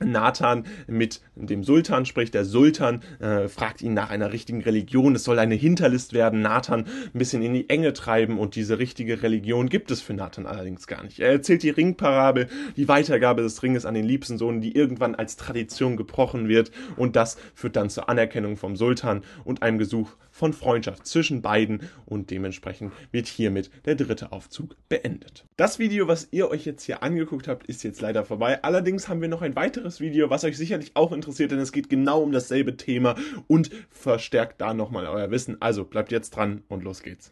Nathan 0.03 0.65
mit 0.87 1.21
dem 1.35 1.63
Sultan 1.63 2.05
spricht. 2.05 2.33
Der 2.33 2.45
Sultan 2.45 3.01
äh, 3.19 3.47
fragt 3.47 3.81
ihn 3.81 3.93
nach 3.93 4.09
einer 4.09 4.31
richtigen 4.31 4.61
Religion. 4.61 5.15
Es 5.15 5.23
soll 5.23 5.39
eine 5.39 5.55
Hinterlist 5.55 6.13
werden. 6.13 6.41
Nathan 6.41 6.85
ein 6.85 7.17
bisschen 7.17 7.41
in 7.41 7.53
die 7.53 7.69
Enge 7.69 7.93
treiben 7.93 8.39
und 8.39 8.55
diese 8.55 8.79
richtige 8.79 9.21
Religion 9.23 9.69
gibt 9.69 9.91
es 9.91 10.01
für 10.01 10.13
Nathan 10.13 10.45
allerdings 10.45 10.87
gar 10.87 11.03
nicht. 11.03 11.19
Er 11.19 11.31
erzählt 11.31 11.63
die 11.63 11.69
Ringparabel, 11.69 12.47
die 12.77 12.87
Weitergabe 12.87 13.41
des 13.41 13.61
Ringes 13.63 13.85
an 13.85 13.93
den 13.93 14.05
liebsten 14.05 14.37
Sohn, 14.37 14.61
die 14.61 14.75
irgendwann 14.75 15.15
als 15.15 15.35
Tradition 15.35 15.97
gebrochen 15.97 16.47
wird 16.47 16.71
und 16.95 17.15
das 17.15 17.37
führt 17.53 17.75
dann 17.75 17.89
zur 17.89 18.09
Anerkennung 18.09 18.57
vom 18.57 18.75
Sultan 18.75 19.23
und 19.43 19.63
einem 19.63 19.77
Gesuch 19.77 20.15
von 20.39 20.53
Freundschaft 20.53 21.05
zwischen 21.05 21.41
beiden 21.41 21.81
und 22.05 22.31
dementsprechend 22.31 22.93
wird 23.11 23.27
hiermit 23.27 23.69
der 23.85 23.95
dritte 23.95 24.31
Aufzug 24.31 24.77
beendet. 24.87 25.45
Das 25.57 25.79
Video, 25.79 26.07
was 26.07 26.29
ihr 26.31 26.49
euch 26.49 26.65
jetzt 26.65 26.83
hier 26.83 27.03
angeguckt 27.03 27.49
habt, 27.49 27.67
ist 27.67 27.83
jetzt 27.83 27.99
leider 27.99 28.23
vorbei. 28.23 28.63
Allerdings 28.63 29.09
haben 29.09 29.21
wir 29.21 29.27
noch 29.27 29.41
ein 29.41 29.57
weiteres 29.57 29.99
Video, 29.99 30.29
was 30.29 30.45
euch 30.45 30.57
sicherlich 30.57 30.91
auch 30.93 31.11
interessiert, 31.11 31.51
denn 31.51 31.59
es 31.59 31.73
geht 31.73 31.89
genau 31.89 32.23
um 32.23 32.31
dasselbe 32.31 32.77
Thema 32.77 33.15
und 33.47 33.69
verstärkt 33.89 34.61
da 34.61 34.73
nochmal 34.73 35.07
euer 35.07 35.29
Wissen. 35.29 35.61
Also 35.61 35.83
bleibt 35.83 36.11
jetzt 36.13 36.31
dran 36.31 36.63
und 36.69 36.85
los 36.85 37.03
geht's. 37.03 37.31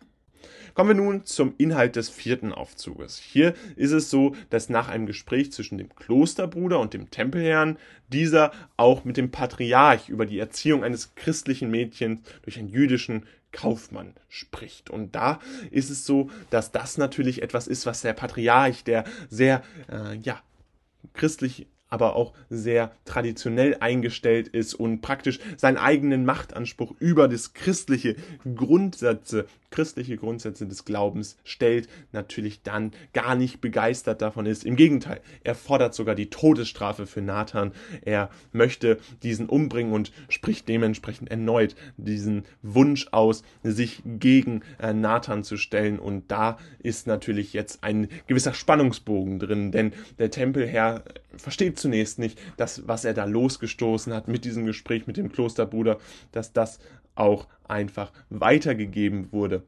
Kommen 0.73 0.89
wir 0.89 1.03
nun 1.03 1.25
zum 1.25 1.53
Inhalt 1.57 1.95
des 1.95 2.09
vierten 2.09 2.53
Aufzuges. 2.53 3.17
Hier 3.17 3.55
ist 3.75 3.91
es 3.91 4.09
so, 4.09 4.35
dass 4.49 4.69
nach 4.69 4.89
einem 4.89 5.05
Gespräch 5.07 5.51
zwischen 5.51 5.77
dem 5.77 5.95
Klosterbruder 5.95 6.79
und 6.79 6.93
dem 6.93 7.09
Tempelherrn 7.09 7.77
dieser 8.09 8.51
auch 8.77 9.03
mit 9.03 9.17
dem 9.17 9.31
Patriarch 9.31 10.09
über 10.09 10.25
die 10.25 10.39
Erziehung 10.39 10.83
eines 10.83 11.15
christlichen 11.15 11.71
Mädchens 11.71 12.21
durch 12.43 12.59
einen 12.59 12.69
jüdischen 12.69 13.25
Kaufmann 13.51 14.13
spricht. 14.29 14.89
Und 14.89 15.15
da 15.15 15.39
ist 15.71 15.89
es 15.89 16.05
so, 16.05 16.29
dass 16.49 16.71
das 16.71 16.97
natürlich 16.97 17.41
etwas 17.41 17.67
ist, 17.67 17.85
was 17.85 18.01
der 18.01 18.13
Patriarch, 18.13 18.83
der 18.83 19.05
sehr, 19.29 19.63
äh, 19.89 20.15
ja, 20.17 20.41
christlich 21.13 21.67
aber 21.89 22.15
auch 22.15 22.33
sehr 22.49 22.91
traditionell 23.05 23.77
eingestellt 23.79 24.47
ist 24.47 24.73
und 24.73 25.01
praktisch 25.01 25.39
seinen 25.57 25.77
eigenen 25.77 26.25
Machtanspruch 26.25 26.93
über 26.99 27.27
das 27.27 27.53
christliche 27.53 28.15
Grundsätze, 28.55 29.45
christliche 29.69 30.17
Grundsätze 30.17 30.65
des 30.65 30.85
Glaubens 30.85 31.37
stellt, 31.43 31.87
natürlich 32.11 32.61
dann 32.63 32.91
gar 33.13 33.35
nicht 33.35 33.61
begeistert 33.61 34.21
davon 34.21 34.45
ist. 34.45 34.65
Im 34.65 34.75
Gegenteil, 34.75 35.21
er 35.43 35.55
fordert 35.55 35.93
sogar 35.93 36.15
die 36.15 36.29
Todesstrafe 36.29 37.05
für 37.05 37.21
Nathan. 37.21 37.71
Er 38.01 38.29
möchte 38.51 38.97
diesen 39.23 39.47
umbringen 39.47 39.93
und 39.93 40.11
spricht 40.29 40.67
dementsprechend 40.67 41.29
erneut 41.29 41.75
diesen 41.97 42.43
Wunsch 42.61 43.07
aus, 43.11 43.43
sich 43.63 44.01
gegen 44.05 44.61
äh, 44.79 44.93
Nathan 44.93 45.43
zu 45.43 45.57
stellen. 45.57 45.99
Und 45.99 46.31
da 46.31 46.57
ist 46.79 47.07
natürlich 47.07 47.53
jetzt 47.53 47.83
ein 47.83 48.07
gewisser 48.27 48.53
Spannungsbogen 48.53 49.39
drin, 49.39 49.71
denn 49.71 49.93
der 50.17 50.31
Tempelherr 50.31 51.03
zunächst 51.77 52.19
nicht, 52.19 52.39
dass 52.57 52.87
was 52.87 53.05
er 53.05 53.13
da 53.13 53.25
losgestoßen 53.25 54.13
hat 54.13 54.27
mit 54.27 54.45
diesem 54.45 54.65
Gespräch 54.65 55.07
mit 55.07 55.17
dem 55.17 55.31
Klosterbruder, 55.31 55.97
dass 56.31 56.53
das 56.53 56.79
auch 57.15 57.47
einfach 57.67 58.11
weitergegeben 58.29 59.31
wurde. 59.31 59.63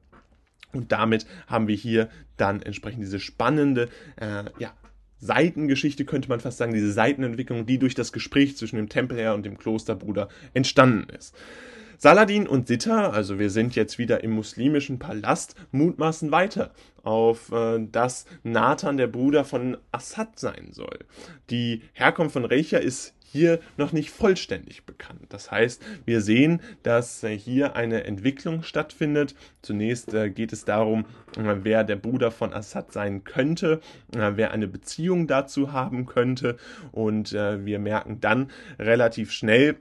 Und 0.71 0.91
damit 0.91 1.25
haben 1.47 1.67
wir 1.67 1.75
hier 1.75 2.09
dann 2.37 2.61
entsprechend 2.61 3.01
diese 3.01 3.19
spannende, 3.19 3.89
äh, 4.17 4.45
ja, 4.59 4.73
Seitengeschichte 5.21 6.05
könnte 6.05 6.29
man 6.29 6.39
fast 6.39 6.57
sagen, 6.57 6.73
diese 6.73 6.93
Seitenentwicklung, 6.93 7.65
die 7.65 7.77
durch 7.77 7.93
das 7.93 8.13
Gespräch 8.13 8.55
zwischen 8.55 8.77
dem 8.77 8.87
Tempelherr 8.87 9.33
und 9.33 9.45
dem 9.45 9.57
Klosterbruder 9.57 10.29
entstanden 10.53 11.09
ist. 11.09 11.35
Saladin 12.01 12.47
und 12.47 12.69
Sitta, 12.69 13.09
also 13.09 13.39
wir 13.39 13.49
sind 13.49 13.75
jetzt 13.75 13.97
wieder 13.97 14.23
im 14.23 14.31
muslimischen 14.31 14.99
Palast, 14.99 15.55
mutmaßen 15.71 16.31
weiter 16.31 16.71
auf, 17.03 17.51
äh, 17.51 17.85
dass 17.91 18.25
Nathan 18.41 18.95
der 18.95 19.07
Bruder 19.07 19.43
von 19.43 19.75
Assad 19.91 20.39
sein 20.39 20.69
soll. 20.71 20.99
Die 21.49 21.81
Herkunft 21.91 22.31
von 22.31 22.45
Recha 22.45 22.77
ist 22.77 23.15
hier 23.31 23.59
noch 23.77 23.91
nicht 23.91 24.09
vollständig 24.09 24.85
bekannt. 24.85 25.25
Das 25.29 25.51
heißt, 25.51 25.83
wir 26.05 26.21
sehen, 26.21 26.61
dass 26.83 27.23
äh, 27.23 27.37
hier 27.37 27.75
eine 27.75 28.05
Entwicklung 28.05 28.63
stattfindet. 28.63 29.35
Zunächst 29.61 30.13
äh, 30.13 30.29
geht 30.29 30.53
es 30.53 30.65
darum, 30.65 31.05
äh, 31.37 31.55
wer 31.63 31.83
der 31.83 31.97
Bruder 31.97 32.31
von 32.31 32.53
Assad 32.53 32.91
sein 32.91 33.23
könnte, 33.23 33.81
wer 34.11 34.51
eine 34.51 34.67
Beziehung 34.67 35.27
dazu 35.27 35.71
haben 35.71 36.05
könnte. 36.05 36.57
Und 36.91 37.31
wir 37.31 37.79
merken 37.79 38.19
dann 38.19 38.49
relativ 38.79 39.31
schnell, 39.31 39.77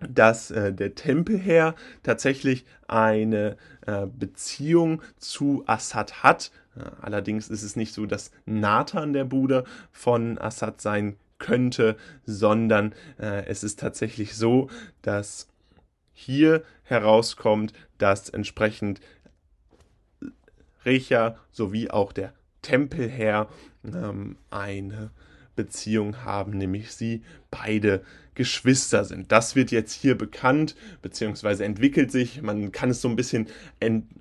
dass 0.00 0.50
äh, 0.50 0.72
der 0.72 0.94
Tempelherr 0.94 1.74
tatsächlich 2.02 2.64
eine 2.88 3.56
äh, 3.86 4.06
Beziehung 4.06 5.02
zu 5.18 5.62
Assad 5.66 6.22
hat. 6.22 6.50
Äh, 6.76 6.82
allerdings 7.00 7.48
ist 7.48 7.62
es 7.62 7.76
nicht 7.76 7.94
so, 7.94 8.06
dass 8.06 8.30
Nathan 8.44 9.12
der 9.12 9.24
Bruder 9.24 9.64
von 9.92 10.38
Assad 10.38 10.80
sein 10.80 11.16
könnte, 11.38 11.96
sondern 12.24 12.94
äh, 13.18 13.46
es 13.46 13.64
ist 13.64 13.80
tatsächlich 13.80 14.34
so, 14.34 14.68
dass 15.02 15.48
hier 16.12 16.62
herauskommt, 16.84 17.72
dass 17.98 18.28
entsprechend 18.28 19.00
Recha 20.84 21.36
sowie 21.50 21.90
auch 21.90 22.12
der 22.12 22.32
Tempelherr 22.62 23.48
ähm, 23.84 24.36
eine 24.50 25.10
Beziehung 25.56 26.24
haben, 26.24 26.52
nämlich 26.58 26.92
sie 26.92 27.22
beide 27.50 28.02
Geschwister 28.34 29.04
sind. 29.04 29.30
Das 29.30 29.54
wird 29.54 29.70
jetzt 29.70 29.92
hier 29.92 30.18
bekannt, 30.18 30.74
beziehungsweise 31.02 31.64
entwickelt 31.64 32.10
sich. 32.10 32.42
Man 32.42 32.72
kann 32.72 32.90
es 32.90 33.00
so 33.00 33.08
ein 33.08 33.16
bisschen 33.16 33.46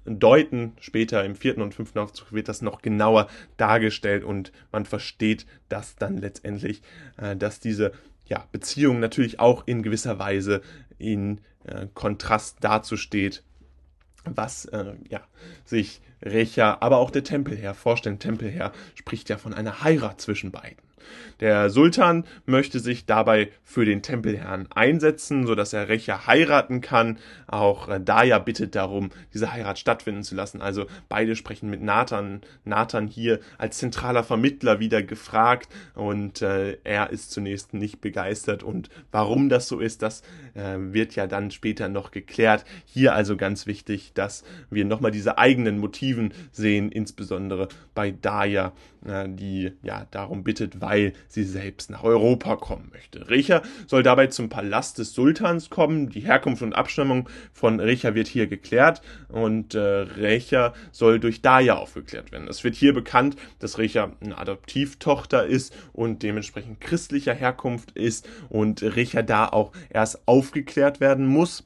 deuten. 0.05 0.73
Später 0.79 1.25
im 1.25 1.35
vierten 1.35 1.61
und 1.61 1.73
fünften 1.73 1.99
Aufzug 1.99 2.31
wird 2.31 2.47
das 2.47 2.61
noch 2.61 2.81
genauer 2.81 3.27
dargestellt 3.57 4.23
und 4.23 4.51
man 4.71 4.85
versteht 4.85 5.45
das 5.69 5.95
dann 5.95 6.17
letztendlich, 6.17 6.81
äh, 7.17 7.35
dass 7.35 7.59
diese 7.59 7.91
ja, 8.27 8.47
Beziehung 8.51 8.99
natürlich 8.99 9.39
auch 9.39 9.63
in 9.65 9.83
gewisser 9.83 10.19
Weise 10.19 10.61
in 10.97 11.41
äh, 11.65 11.87
Kontrast 11.93 12.57
dazu 12.61 12.97
steht, 12.97 13.43
was 14.25 14.65
äh, 14.65 14.93
ja, 15.09 15.21
sich 15.65 16.01
Recha, 16.21 16.77
aber 16.79 16.97
auch 16.97 17.11
der 17.11 17.23
Tempelherr 17.23 17.73
vorstellen. 17.73 18.19
Tempelherr 18.19 18.71
spricht 18.95 19.29
ja 19.29 19.37
von 19.37 19.53
einer 19.53 19.83
Heirat 19.83 20.21
zwischen 20.21 20.51
beiden. 20.51 20.77
Der 21.39 21.69
Sultan 21.69 22.25
möchte 22.45 22.79
sich 22.79 23.05
dabei 23.05 23.49
für 23.63 23.85
den 23.85 24.01
Tempelherrn 24.01 24.67
einsetzen, 24.71 25.45
so 25.45 25.55
dass 25.55 25.73
er 25.73 25.89
Recha 25.89 26.27
heiraten 26.27 26.81
kann. 26.81 27.17
Auch 27.47 27.89
äh, 27.89 27.99
Daya 27.99 28.39
bittet 28.39 28.75
darum, 28.75 29.09
diese 29.33 29.51
Heirat 29.51 29.79
stattfinden 29.79 30.23
zu 30.23 30.35
lassen. 30.35 30.61
Also 30.61 30.85
beide 31.09 31.35
sprechen 31.35 31.69
mit 31.69 31.81
Nathan. 31.81 32.41
Nathan 32.63 33.07
hier 33.07 33.39
als 33.57 33.77
zentraler 33.77 34.23
Vermittler 34.23 34.79
wieder 34.79 35.01
gefragt 35.01 35.69
und 35.95 36.41
äh, 36.41 36.77
er 36.83 37.09
ist 37.09 37.31
zunächst 37.31 37.73
nicht 37.73 38.01
begeistert. 38.01 38.63
Und 38.63 38.89
warum 39.11 39.49
das 39.49 39.67
so 39.67 39.79
ist, 39.79 40.01
das 40.01 40.21
äh, 40.53 40.77
wird 40.77 41.15
ja 41.15 41.27
dann 41.27 41.51
später 41.51 41.89
noch 41.89 42.11
geklärt. 42.11 42.65
Hier 42.85 43.13
also 43.13 43.37
ganz 43.37 43.67
wichtig, 43.67 44.13
dass 44.13 44.43
wir 44.69 44.85
nochmal 44.85 45.11
diese 45.11 45.37
eigenen 45.37 45.79
Motiven 45.79 46.33
sehen, 46.51 46.91
insbesondere 46.91 47.67
bei 47.95 48.11
Daya, 48.11 48.73
äh, 49.05 49.27
die 49.27 49.73
ja 49.83 50.07
darum 50.11 50.43
bittet, 50.43 50.81
weil 50.93 51.13
sie 51.27 51.43
selbst 51.43 51.89
nach 51.89 52.03
Europa 52.03 52.55
kommen 52.55 52.91
möchte. 52.93 53.27
Recha 53.27 53.63
soll 53.87 54.03
dabei 54.03 54.27
zum 54.27 54.49
Palast 54.49 54.99
des 54.99 55.13
Sultans 55.13 55.71
kommen. 55.71 56.09
Die 56.09 56.19
Herkunft 56.19 56.61
und 56.61 56.73
Abstammung 56.73 57.27
von 57.51 57.79
Recha 57.79 58.13
wird 58.13 58.27
hier 58.27 58.45
geklärt 58.45 59.01
und 59.27 59.73
äh, 59.73 59.79
Recha 59.79 60.75
soll 60.91 61.19
durch 61.19 61.41
Daya 61.41 61.77
aufgeklärt 61.77 62.31
werden. 62.31 62.47
Es 62.47 62.63
wird 62.63 62.75
hier 62.75 62.93
bekannt, 62.93 63.37
dass 63.57 63.79
Recha 63.79 64.11
eine 64.21 64.37
Adoptivtochter 64.37 65.47
ist 65.47 65.75
und 65.93 66.21
dementsprechend 66.21 66.79
christlicher 66.79 67.33
Herkunft 67.33 67.93
ist 67.93 68.29
und 68.49 68.83
Recha 68.83 69.23
da 69.23 69.47
auch 69.47 69.71
erst 69.89 70.27
aufgeklärt 70.27 70.99
werden 70.99 71.25
muss. 71.25 71.63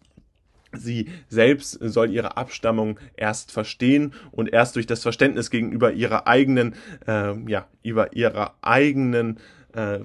Sie 0.73 1.09
selbst 1.29 1.71
soll 1.81 2.11
ihre 2.11 2.37
Abstammung 2.37 2.99
erst 3.15 3.51
verstehen 3.51 4.13
und 4.31 4.51
erst 4.51 4.75
durch 4.75 4.85
das 4.85 5.01
Verständnis 5.01 5.49
gegenüber 5.49 5.93
ihrer 5.93 6.27
eigenen, 6.27 6.75
äh, 7.07 7.33
ja, 7.49 7.67
über 7.83 8.13
ihrer 8.13 8.55
eigenen 8.61 9.39
äh, 9.73 9.99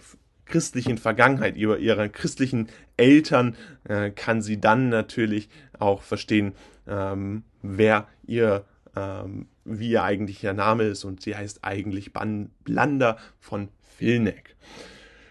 christlichen 0.45 0.99
Vergangenheit, 0.99 1.57
über 1.57 1.79
ihre 1.79 2.11
christlichen 2.11 2.69
Eltern, 2.97 3.57
äh, 3.85 4.11
kann 4.11 4.43
sie 4.43 4.61
dann 4.61 4.89
natürlich 4.89 5.49
auch 5.79 6.03
verstehen, 6.03 6.53
ähm, 6.87 7.43
wer 7.63 8.07
ihr, 8.27 8.65
ähm, 8.95 9.47
wie 9.65 9.91
ihr 9.91 10.03
eigentlicher 10.03 10.53
Name 10.53 10.85
ist 10.85 11.05
und 11.05 11.23
sie 11.23 11.37
heißt 11.37 11.61
eigentlich 11.63 12.13
Ban 12.13 12.51
Blander 12.65 13.17
von 13.41 13.69
Vilneck. 13.99 14.57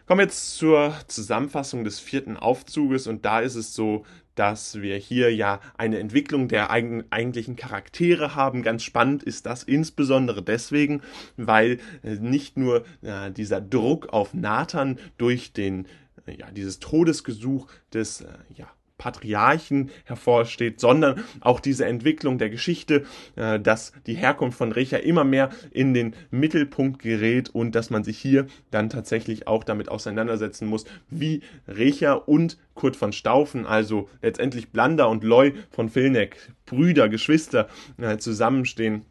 Kommen 0.08 0.20
wir 0.20 0.26
jetzt 0.26 0.58
zur 0.58 0.94
Zusammenfassung 1.08 1.84
des 1.84 2.00
vierten 2.00 2.36
Aufzuges 2.36 3.08
und 3.08 3.24
da 3.24 3.40
ist 3.40 3.56
es 3.56 3.74
so, 3.74 4.06
dass 4.36 4.82
wir 4.82 4.98
hier 4.98 5.34
ja 5.34 5.60
eine 5.78 6.00
Entwicklung 6.00 6.48
der 6.48 6.70
eigentlichen 6.72 7.56
Charaktere 7.56 8.36
haben. 8.36 8.64
Ganz 8.64 8.84
spannend 8.84 9.24
ist 9.24 9.46
das 9.46 9.64
insbesondere 9.64 10.42
deswegen, 10.42 11.02
weil 11.38 11.80
äh, 12.04 12.16
nicht 12.16 12.58
nur 12.58 12.86
äh, 13.02 13.32
dieser 13.32 13.62
Druck 13.62 14.10
auf 14.10 14.34
Nathan 14.34 15.00
durch 15.18 15.54
den 15.54 15.88
äh, 16.26 16.36
ja, 16.38 16.52
dieses 16.52 16.80
Todesgesuch 16.80 17.68
des 17.94 18.26
ja, 18.56 18.68
Patriarchen 19.02 19.90
hervorsteht, 20.06 20.80
sondern 20.80 21.24
auch 21.40 21.60
diese 21.60 21.86
Entwicklung 21.86 22.38
der 22.38 22.52
Geschichte, 22.52 23.04
äh, 23.36 23.60
dass 23.60 23.94
die 24.06 24.14
Herkunft 24.14 24.60
von 24.60 24.72
Recha 24.72 24.98
immer 24.98 25.24
mehr 25.24 25.50
in 25.72 25.96
den 25.96 26.14
Mittelpunkt 26.30 27.02
gerät 27.02 27.50
und 27.50 27.74
dass 27.74 27.90
man 27.90 28.04
sich 28.04 28.20
hier 28.20 28.46
dann 28.70 28.92
tatsächlich 28.92 29.48
auch 29.48 29.64
damit 29.64 29.90
auseinandersetzen 29.90 30.68
muss, 30.68 30.86
wie 31.10 31.42
Recha 31.68 32.14
und 32.14 32.60
Kurt 32.76 32.96
von 32.96 33.12
Staufen, 33.12 33.66
also 33.66 34.08
letztendlich 34.22 34.70
Blanda 34.70 35.06
und 35.06 35.24
Loy 35.24 35.56
von 35.72 35.94
Vilneck, 35.94 36.38
Brüder, 36.68 37.10
Geschwister, 37.10 37.70
äh, 37.98 38.18
zusammenstehen. 38.18 39.08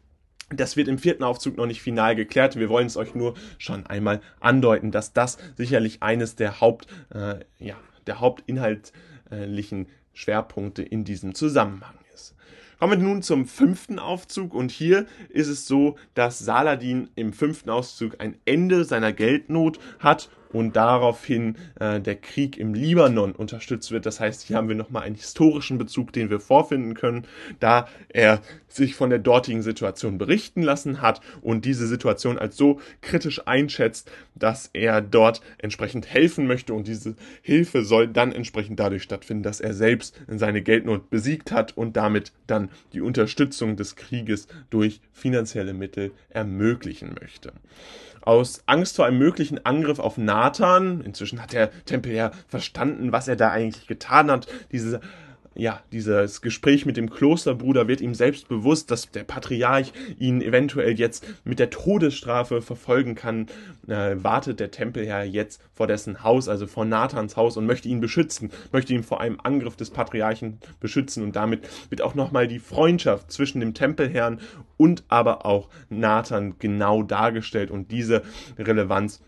Das 0.49 0.77
wird 0.77 0.87
im 0.87 0.99
vierten 0.99 1.25
Aufzug 1.25 1.57
noch 1.57 1.65
nicht 1.65 1.81
final 1.81 2.15
geklärt. 2.15 2.55
Wir 2.55 2.69
wollen 2.69 2.87
es 2.87 2.95
euch 2.95 3.13
nur 3.13 3.33
schon 3.57 3.85
einmal 3.87 4.21
andeuten, 4.39 4.91
dass 4.91 5.11
das 5.11 5.37
sicherlich 5.57 6.01
eines 6.01 6.37
der 6.37 6.61
Haupt, 6.61 6.87
äh, 7.13 7.39
ja, 7.59 7.75
der 8.07 8.21
Hauptinhalt 8.21 8.93
inhaltlichen 9.31 9.87
Schwerpunkte 10.13 10.83
in 10.83 11.03
diesem 11.03 11.33
Zusammenhang 11.33 11.95
ist. 12.13 12.35
Kommen 12.79 12.99
wir 12.99 13.07
nun 13.07 13.21
zum 13.21 13.45
fünften 13.45 13.99
Aufzug 13.99 14.53
und 14.53 14.71
hier 14.71 15.05
ist 15.29 15.47
es 15.47 15.67
so, 15.67 15.97
dass 16.13 16.39
Saladin 16.39 17.09
im 17.15 17.31
fünften 17.31 17.69
Aufzug 17.69 18.19
ein 18.19 18.37
Ende 18.45 18.85
seiner 18.85 19.13
Geldnot 19.13 19.79
hat 19.99 20.29
und 20.53 20.75
daraufhin 20.75 21.55
äh, 21.79 21.99
der 21.99 22.15
Krieg 22.15 22.57
im 22.57 22.73
Libanon 22.73 23.33
unterstützt 23.33 23.91
wird. 23.91 24.05
Das 24.05 24.19
heißt, 24.19 24.43
hier 24.43 24.57
haben 24.57 24.69
wir 24.69 24.75
nochmal 24.75 25.03
einen 25.03 25.15
historischen 25.15 25.77
Bezug, 25.77 26.13
den 26.13 26.29
wir 26.29 26.39
vorfinden 26.39 26.93
können, 26.93 27.25
da 27.59 27.87
er 28.09 28.41
sich 28.67 28.95
von 28.95 29.09
der 29.09 29.19
dortigen 29.19 29.61
Situation 29.61 30.17
berichten 30.17 30.61
lassen 30.61 31.01
hat 31.01 31.21
und 31.41 31.65
diese 31.65 31.87
Situation 31.87 32.37
als 32.37 32.57
so 32.57 32.79
kritisch 33.01 33.45
einschätzt, 33.45 34.11
dass 34.35 34.69
er 34.73 35.01
dort 35.01 35.41
entsprechend 35.57 36.07
helfen 36.07 36.47
möchte 36.47 36.73
und 36.73 36.87
diese 36.87 37.15
Hilfe 37.41 37.83
soll 37.83 38.07
dann 38.07 38.31
entsprechend 38.31 38.79
dadurch 38.79 39.03
stattfinden, 39.03 39.43
dass 39.43 39.59
er 39.59 39.73
selbst 39.73 40.19
seine 40.27 40.61
Geldnot 40.61 41.09
besiegt 41.09 41.51
hat 41.51 41.75
und 41.77 41.97
damit 41.97 42.31
dann 42.47 42.69
die 42.93 43.01
Unterstützung 43.01 43.75
des 43.75 43.95
Krieges 43.95 44.47
durch 44.69 45.01
finanzielle 45.11 45.73
Mittel 45.73 46.11
ermöglichen 46.29 47.15
möchte 47.19 47.51
aus 48.21 48.61
Angst 48.67 48.95
vor 48.95 49.05
einem 49.05 49.17
möglichen 49.17 49.65
Angriff 49.65 49.99
auf 49.99 50.17
Nathan. 50.41 51.01
Inzwischen 51.01 51.41
hat 51.41 51.53
der 51.53 51.71
Tempel 51.85 52.13
ja 52.13 52.31
verstanden, 52.47 53.11
was 53.11 53.27
er 53.27 53.35
da 53.35 53.51
eigentlich 53.51 53.85
getan 53.87 54.31
hat. 54.31 54.47
Diese 54.71 55.01
ja, 55.53 55.81
dieses 55.91 56.41
Gespräch 56.41 56.85
mit 56.85 56.95
dem 56.95 57.09
Klosterbruder 57.09 57.89
wird 57.89 57.99
ihm 57.99 58.15
selbst 58.15 58.47
bewusst, 58.47 58.89
dass 58.89 59.11
der 59.11 59.25
Patriarch 59.25 59.91
ihn 60.17 60.41
eventuell 60.41 60.97
jetzt 60.97 61.27
mit 61.43 61.59
der 61.59 61.69
Todesstrafe 61.69 62.61
verfolgen 62.61 63.15
kann, 63.15 63.47
äh, 63.85 64.15
wartet 64.15 64.61
der 64.61 64.71
Tempelherr 64.71 65.25
jetzt 65.25 65.61
vor 65.73 65.87
dessen 65.87 66.23
Haus, 66.23 66.47
also 66.47 66.67
vor 66.67 66.85
Nathans 66.85 67.35
Haus 67.35 67.57
und 67.57 67.65
möchte 67.65 67.89
ihn 67.89 67.99
beschützen, 67.99 68.49
möchte 68.71 68.93
ihn 68.93 69.03
vor 69.03 69.19
einem 69.19 69.41
Angriff 69.43 69.75
des 69.75 69.89
Patriarchen 69.89 70.59
beschützen 70.79 71.21
und 71.21 71.35
damit 71.35 71.67
wird 71.89 72.01
auch 72.01 72.15
nochmal 72.15 72.47
die 72.47 72.59
Freundschaft 72.59 73.29
zwischen 73.29 73.59
dem 73.59 73.73
Tempelherrn 73.73 74.39
und 74.77 75.03
aber 75.09 75.45
auch 75.45 75.67
Nathan 75.89 76.55
genau 76.59 77.03
dargestellt 77.03 77.71
und 77.71 77.91
diese 77.91 78.21
Relevanz 78.57 79.21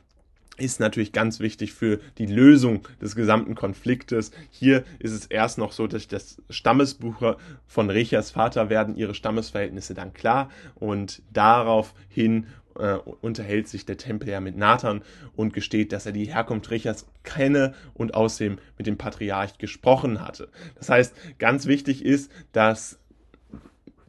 ist 0.57 0.79
natürlich 0.79 1.11
ganz 1.11 1.39
wichtig 1.39 1.73
für 1.73 1.99
die 2.17 2.27
Lösung 2.27 2.87
des 3.01 3.15
gesamten 3.15 3.55
Konfliktes. 3.55 4.31
Hier 4.51 4.83
ist 4.99 5.11
es 5.11 5.25
erst 5.25 5.57
noch 5.57 5.71
so, 5.71 5.87
dass 5.87 6.07
das 6.07 6.41
Stammesbuch 6.49 7.37
von 7.65 7.89
Rechas 7.89 8.31
Vater 8.31 8.69
werden 8.69 8.95
ihre 8.95 9.15
Stammesverhältnisse 9.15 9.95
dann 9.95 10.13
klar 10.13 10.49
und 10.75 11.23
daraufhin 11.31 12.45
äh, 12.77 12.93
unterhält 13.21 13.67
sich 13.67 13.85
der 13.85 13.97
Tempelherr 13.97 14.41
mit 14.41 14.57
Nathan 14.57 15.01
und 15.35 15.53
gesteht, 15.53 15.91
dass 15.91 16.05
er 16.05 16.11
die 16.11 16.25
Herkunft 16.25 16.69
Rechas 16.71 17.07
kenne 17.23 17.73
und 17.93 18.13
außerdem 18.13 18.57
mit 18.77 18.87
dem 18.87 18.97
Patriarch 18.97 19.57
gesprochen 19.57 20.21
hatte. 20.21 20.49
Das 20.75 20.89
heißt, 20.89 21.15
ganz 21.39 21.65
wichtig 21.65 22.05
ist, 22.05 22.31
dass 22.51 22.99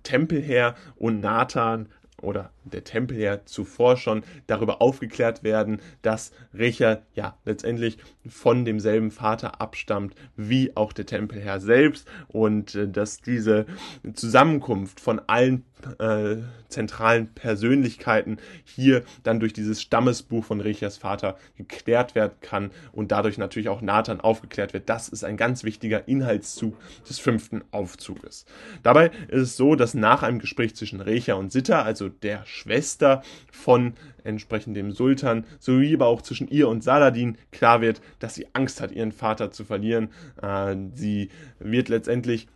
Tempelherr 0.03 0.75
und 0.97 1.21
Nathan 1.21 1.89
oder 2.23 2.51
der 2.65 2.85
Tempel 2.85 3.19
ja 3.19 3.45
zuvor 3.45 3.97
schon 3.97 4.25
darüber 4.47 4.81
aufgeklärt 4.81 5.43
werden, 5.43 5.81
dass 6.03 6.33
Recha 6.53 7.03
ja 7.15 7.37
letztendlich 7.45 7.99
von 8.27 8.65
demselben 8.65 9.11
Vater 9.11 9.61
abstammt 9.61 10.15
wie 10.37 10.77
auch 10.77 10.93
der 10.93 11.07
Tempelherr 11.07 11.61
selbst 11.61 12.09
und 12.29 12.75
äh, 12.75 12.89
dass 12.89 13.21
diese 13.21 13.67
Zusammenkunft 14.15 15.01
von 15.01 15.21
allen 15.27 15.65
äh, 15.99 16.37
zentralen 16.69 17.29
Persönlichkeiten 17.35 18.39
hier 18.65 19.05
dann 19.23 19.41
durch 19.41 19.53
dieses 19.53 19.83
Stammesbuch 19.83 20.45
von 20.45 20.61
Rechas 20.61 20.97
Vater 20.97 21.37
geklärt 21.57 22.15
werden 22.15 22.35
kann 22.41 22.71
und 22.93 23.13
dadurch 23.13 23.39
natürlich 23.39 23.69
auch 23.69 23.81
Nathan 23.81 24.21
aufgeklärt 24.21 24.73
wird. 24.73 24.89
Das 24.89 25.09
ist 25.09 25.25
ein 25.25 25.37
ganz 25.37 25.63
wichtiger 25.65 26.09
Inhaltszug 26.09 26.77
des 27.09 27.19
fünften 27.19 27.63
Aufzuges. 27.71 28.47
Dabei 28.83 29.11
ist 29.29 29.43
es 29.43 29.57
so, 29.57 29.77
dass 29.77 29.95
nach 29.95 30.23
einem 30.23 30.39
Gespräch 30.39 30.75
zwischen 30.75 31.01
Recha 31.01 31.35
und 31.35 31.53
Sitta, 31.53 31.83
also 31.83 32.09
der 32.23 32.45
Schwester 32.47 33.23
von 33.51 33.95
entsprechend 34.23 34.77
dem 34.77 34.93
Sultan, 34.93 35.45
sowie 35.59 35.95
aber 35.95 36.07
auch 36.07 36.23
zwischen 36.23 36.49
ihr 36.49 36.69
und 36.69 36.83
Saladin 36.83 37.37
klar 37.53 37.81
wird, 37.81 38.01
dass 38.19 38.35
sie 38.35 38.47
Angst 38.55 38.81
hat, 38.81 38.93
ihren 38.93 39.13
Vater 39.13 39.51
zu 39.51 39.65
verlieren. 39.65 40.11
Äh, 40.43 40.77
sie 40.95 41.29
wird 41.59 41.89
letztendlich 41.89 42.49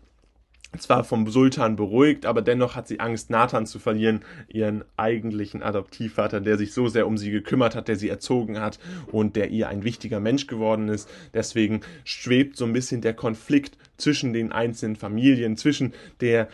zwar 0.76 1.02
vom 1.02 1.26
Sultan 1.28 1.76
beruhigt, 1.76 2.26
aber 2.26 2.42
dennoch 2.42 2.76
hat 2.76 2.88
sie 2.88 3.00
Angst, 3.00 3.30
Nathan 3.30 3.64
zu 3.66 3.78
verlieren, 3.78 4.20
ihren 4.48 4.84
eigentlichen 4.96 5.62
Adoptivvater, 5.62 6.40
der 6.40 6.58
sich 6.58 6.74
so 6.74 6.88
sehr 6.88 7.06
um 7.06 7.16
sie 7.16 7.30
gekümmert 7.30 7.74
hat, 7.74 7.88
der 7.88 7.96
sie 7.96 8.10
erzogen 8.10 8.60
hat 8.60 8.78
und 9.10 9.34
der 9.34 9.48
ihr 9.50 9.68
ein 9.68 9.82
wichtiger 9.82 10.20
Mensch 10.20 10.46
geworden 10.46 10.88
ist. 10.88 11.08
Deswegen 11.32 11.80
schwebt 12.04 12.56
so 12.56 12.66
ein 12.66 12.74
bisschen 12.74 13.00
der 13.00 13.14
Konflikt 13.14 13.78
zwischen 13.96 14.34
den 14.34 14.52
einzelnen 14.52 14.96
Familien, 14.96 15.56
zwischen 15.56 15.94
der 16.20 16.48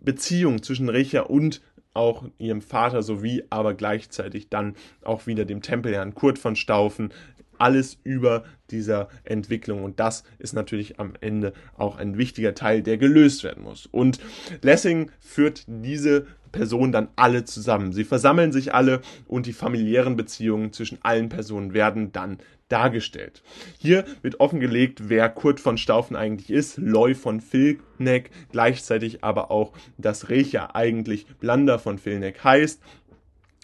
Beziehung 0.00 0.62
zwischen 0.62 0.88
Recha 0.88 1.22
und 1.22 1.60
auch 1.98 2.24
ihrem 2.38 2.62
Vater 2.62 3.02
sowie 3.02 3.44
aber 3.50 3.74
gleichzeitig 3.74 4.48
dann 4.48 4.76
auch 5.04 5.26
wieder 5.26 5.44
dem 5.44 5.60
Tempelherrn 5.60 6.14
Kurt 6.14 6.38
von 6.38 6.56
Staufen 6.56 7.12
alles 7.58 7.98
über 8.04 8.44
dieser 8.70 9.08
Entwicklung. 9.24 9.84
Und 9.84 10.00
das 10.00 10.24
ist 10.38 10.52
natürlich 10.52 10.98
am 11.00 11.14
Ende 11.20 11.52
auch 11.76 11.96
ein 11.96 12.18
wichtiger 12.18 12.54
Teil, 12.54 12.82
der 12.82 12.98
gelöst 12.98 13.44
werden 13.44 13.64
muss. 13.64 13.86
Und 13.86 14.20
Lessing 14.62 15.10
führt 15.20 15.64
diese 15.66 16.26
Personen 16.52 16.92
dann 16.92 17.08
alle 17.16 17.44
zusammen. 17.44 17.92
Sie 17.92 18.04
versammeln 18.04 18.52
sich 18.52 18.74
alle 18.74 19.00
und 19.26 19.46
die 19.46 19.52
familiären 19.52 20.16
Beziehungen 20.16 20.72
zwischen 20.72 20.98
allen 21.02 21.28
Personen 21.28 21.74
werden 21.74 22.12
dann 22.12 22.38
dargestellt. 22.68 23.42
Hier 23.78 24.04
wird 24.22 24.40
offengelegt, 24.40 25.08
wer 25.08 25.28
Kurt 25.28 25.60
von 25.60 25.78
Staufen 25.78 26.16
eigentlich 26.16 26.50
ist, 26.50 26.76
Loy 26.76 27.14
von 27.14 27.40
Filneck, 27.40 28.30
gleichzeitig 28.52 29.24
aber 29.24 29.50
auch, 29.50 29.72
dass 29.96 30.28
Recha 30.28 30.70
eigentlich 30.74 31.26
Blander 31.40 31.78
von 31.78 31.98
Filneck 31.98 32.44
heißt 32.44 32.82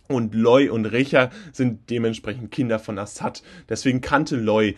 und 0.09 0.35
Loy 0.35 0.69
und 0.69 0.87
Recha 0.87 1.31
sind 1.53 1.91
dementsprechend 1.91 2.51
Kinder 2.51 2.79
von 2.79 2.99
Assad. 2.99 3.43
Deswegen 3.69 4.01
kannte 4.01 4.37
Loy 4.37 4.77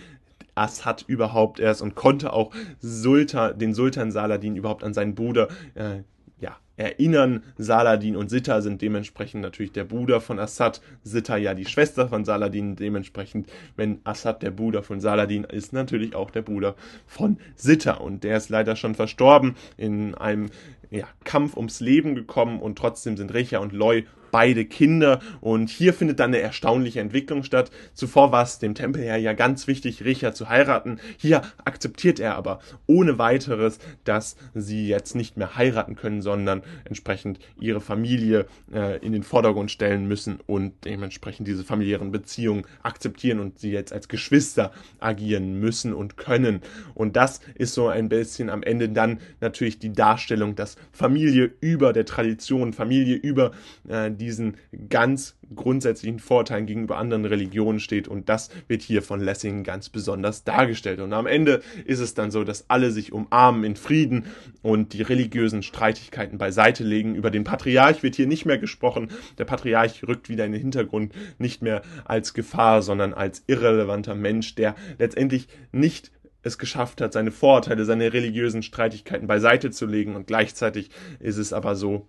Assad 0.55 1.05
überhaupt 1.07 1.61
erst 1.61 1.83
und 1.83 1.95
konnte 1.95 2.33
auch 2.33 2.53
Sultan, 2.81 3.59
den 3.59 3.75
Sultan 3.75 4.11
Saladin 4.11 4.57
überhaupt 4.57 4.83
an 4.85 4.95
seinen 4.95 5.15
Bruder 5.15 5.49
äh, 5.75 6.03
ja, 6.41 6.57
erinnern. 6.77 7.43
Saladin 7.59 8.17
und 8.17 8.31
Sitta 8.31 8.61
sind 8.63 8.81
dementsprechend 8.81 9.43
natürlich 9.43 9.73
der 9.73 9.85
Bruder 9.85 10.21
von 10.21 10.39
Assad, 10.39 10.81
Sitta 11.03 11.37
ja 11.37 11.55
die 11.55 11.67
Schwester 11.67 12.09
von 12.09 12.25
Saladin, 12.25 12.75
dementsprechend, 12.77 13.49
wenn 13.77 14.01
Assad 14.05 14.43
der 14.43 14.51
Bruder 14.51 14.83
von 14.83 15.01
Saladin 15.01 15.45
ist, 15.45 15.73
natürlich 15.73 16.15
auch 16.15 16.31
der 16.31 16.43
Bruder 16.43 16.75
von 17.07 17.39
Sitta 17.55 17.95
und 17.95 18.25
der 18.25 18.39
ist 18.39 18.49
leider 18.49 18.77
schon 18.77 18.95
verstorben 18.95 19.57
in 19.77 20.15
einem 20.15 20.51
ja, 20.91 21.07
Kampf 21.25 21.57
ums 21.57 21.81
Leben 21.81 22.15
gekommen 22.15 22.61
und 22.61 22.79
trotzdem 22.79 23.17
sind 23.17 23.35
Recha 23.35 23.59
und 23.59 23.73
Loy 23.73 24.07
beide 24.37 24.67
Kinder 24.67 25.21
und 25.41 25.71
hier 25.71 25.95
findet 25.95 26.21
dann 26.21 26.29
eine 26.29 26.43
erstaunliche 26.43 27.01
Entwicklung 27.01 27.43
statt. 27.43 27.71
Zuvor 27.95 28.33
war 28.33 28.43
es 28.43 28.59
dem 28.59 28.75
Tempelherr 28.75 29.17
ja 29.17 29.33
ganz 29.33 29.67
wichtig, 29.67 30.05
Recha 30.05 30.35
zu 30.35 30.51
heiraten. 30.51 31.01
Hier 31.17 31.41
akzeptiert 31.65 32.21
er 32.21 32.35
aber 32.35 32.59
ohne 32.87 33.17
weiteres, 33.17 33.79
dass 34.05 34.37
sie 34.53 34.89
jetzt 34.89 35.15
nicht 35.15 35.39
mehr 35.39 35.57
heiraten 35.57 35.97
können, 35.97 36.21
sondern 36.21 36.61
entsprechend 36.85 37.39
ihre 37.59 37.81
Familie 37.81 38.45
äh, 38.75 38.99
in 38.99 39.13
den 39.13 39.23
Vordergrund 39.23 39.71
stellen 39.71 40.07
müssen 40.07 40.39
und 40.47 40.85
dementsprechend 40.85 41.49
diese 41.49 41.65
familiären 41.65 42.13
Beziehungen 42.13 42.67
akzeptieren 42.83 43.41
und 43.41 43.59
sie 43.59 43.71
jetzt 43.71 43.95
als 43.95 44.07
Geschwister 44.07 44.71
agieren 45.01 45.61
müssen 45.61 45.95
und 45.95 46.19
können. 46.19 46.61
Und 46.93 47.17
das 47.17 47.41
ist 47.55 47.73
so 47.73 47.89
ein 47.89 48.11
bisschen 48.11 48.51
am 48.51 48.63
Ende 48.63 48.91
dann 48.91 49.19
natürlich 49.41 49.79
die 49.79 49.95
Darstellung, 49.95 50.57
dass 50.57 50.77
Familie 50.93 51.53
über 51.63 51.95
der 51.95 52.05
Tradition, 52.05 52.75
Familie 52.75 53.17
über 53.17 53.53
äh, 53.89 54.11
die 54.11 54.26
diesen 54.27 54.57
ganz 54.89 55.37
grundsätzlichen 55.55 56.19
Vorteilen 56.19 56.67
gegenüber 56.67 56.99
anderen 56.99 57.25
Religionen 57.25 57.81
steht 57.81 58.09
und 58.09 58.29
das 58.29 58.51
wird 58.69 58.83
hier 58.83 59.01
von 59.03 59.21
Lessing 59.21 59.63
ganz 59.63 59.89
besonders 59.89 60.45
dargestellt. 60.45 61.01
Und 61.01 61.13
am 61.13 61.27
Ende 61.27 61.63
ist 61.85 62.01
es 62.01 62.15
dann 62.15 62.31
so, 62.31 62.45
dass 62.45 62.69
alle 62.69 62.91
sich 62.91 63.13
umarmen 63.13 63.65
in 63.65 63.77
Frieden 63.77 64.27
und 64.63 64.93
die 64.93 65.03
religiösen 65.03 65.63
Streitigkeiten 65.63 66.39
beiseite 66.39 66.83
legen. 66.83 67.15
Über 67.15 67.31
den 67.31 67.45
Patriarch 67.45 68.03
wird 68.03 68.17
hier 68.17 68.27
nicht 68.27 68.45
mehr 68.45 68.59
gesprochen. 68.59 69.09
Der 69.39 69.45
Patriarch 69.45 70.03
rückt 70.07 70.29
wieder 70.29 70.45
in 70.45 70.53
den 70.53 70.61
Hintergrund, 70.61 71.13
nicht 71.39 71.63
mehr 71.63 71.83
als 72.05 72.35
Gefahr, 72.35 72.83
sondern 72.83 73.15
als 73.15 73.45
irrelevanter 73.47 74.15
Mensch, 74.15 74.57
der 74.57 74.75
letztendlich 74.99 75.49
nicht 75.73 76.11
es 76.43 76.59
geschafft 76.59 77.01
hat, 77.01 77.13
seine 77.13 77.33
Vorurteile, 77.33 77.85
seine 77.85 78.13
religiösen 78.13 78.63
Streitigkeiten 78.63 79.27
beiseite 79.27 79.71
zu 79.71 79.87
legen. 79.87 80.17
Und 80.17 80.27
gleichzeitig 80.27 80.91
ist 81.19 81.39
es 81.39 81.53
aber 81.53 81.75
so, 81.75 82.07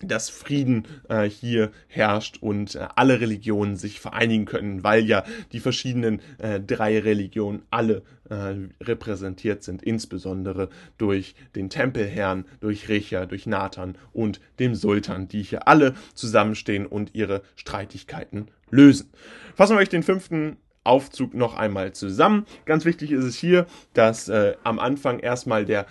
dass 0.00 0.28
Frieden 0.28 0.86
äh, 1.08 1.24
hier 1.24 1.70
herrscht 1.88 2.38
und 2.40 2.74
äh, 2.74 2.86
alle 2.96 3.20
Religionen 3.20 3.76
sich 3.76 4.00
vereinigen 4.00 4.44
können, 4.44 4.84
weil 4.84 5.04
ja 5.04 5.24
die 5.52 5.60
verschiedenen 5.60 6.20
äh, 6.38 6.60
drei 6.60 6.98
Religionen 6.98 7.62
alle 7.70 8.02
äh, 8.28 8.54
repräsentiert 8.82 9.62
sind, 9.62 9.82
insbesondere 9.82 10.68
durch 10.98 11.34
den 11.54 11.70
Tempelherrn, 11.70 12.44
durch 12.60 12.88
Recha, 12.88 13.26
durch 13.26 13.46
Nathan 13.46 13.96
und 14.12 14.40
dem 14.58 14.74
Sultan, 14.74 15.28
die 15.28 15.42
hier 15.42 15.68
alle 15.68 15.94
zusammenstehen 16.14 16.86
und 16.86 17.14
ihre 17.14 17.42
Streitigkeiten 17.56 18.48
lösen. 18.70 19.10
Fassen 19.54 19.76
wir 19.76 19.80
euch 19.80 19.88
den 19.88 20.02
fünften 20.02 20.56
Aufzug 20.84 21.32
noch 21.34 21.56
einmal 21.56 21.92
zusammen. 21.92 22.46
Ganz 22.66 22.84
wichtig 22.84 23.10
ist 23.10 23.24
es 23.24 23.36
hier, 23.36 23.66
dass 23.94 24.28
äh, 24.28 24.54
am 24.64 24.78
Anfang 24.78 25.18
erstmal 25.18 25.64
der 25.64 25.86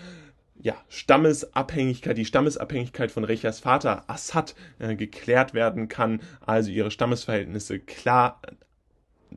ja, 0.63 0.75
Stammesabhängigkeit, 0.87 2.17
die 2.17 2.25
Stammesabhängigkeit 2.25 3.11
von 3.11 3.25
Rechas 3.25 3.59
Vater 3.59 4.05
Assad 4.07 4.55
äh, 4.79 4.95
geklärt 4.95 5.53
werden 5.53 5.89
kann, 5.89 6.21
also 6.45 6.71
ihre 6.71 6.89
Stammesverhältnisse 6.89 7.79
klar 7.79 8.41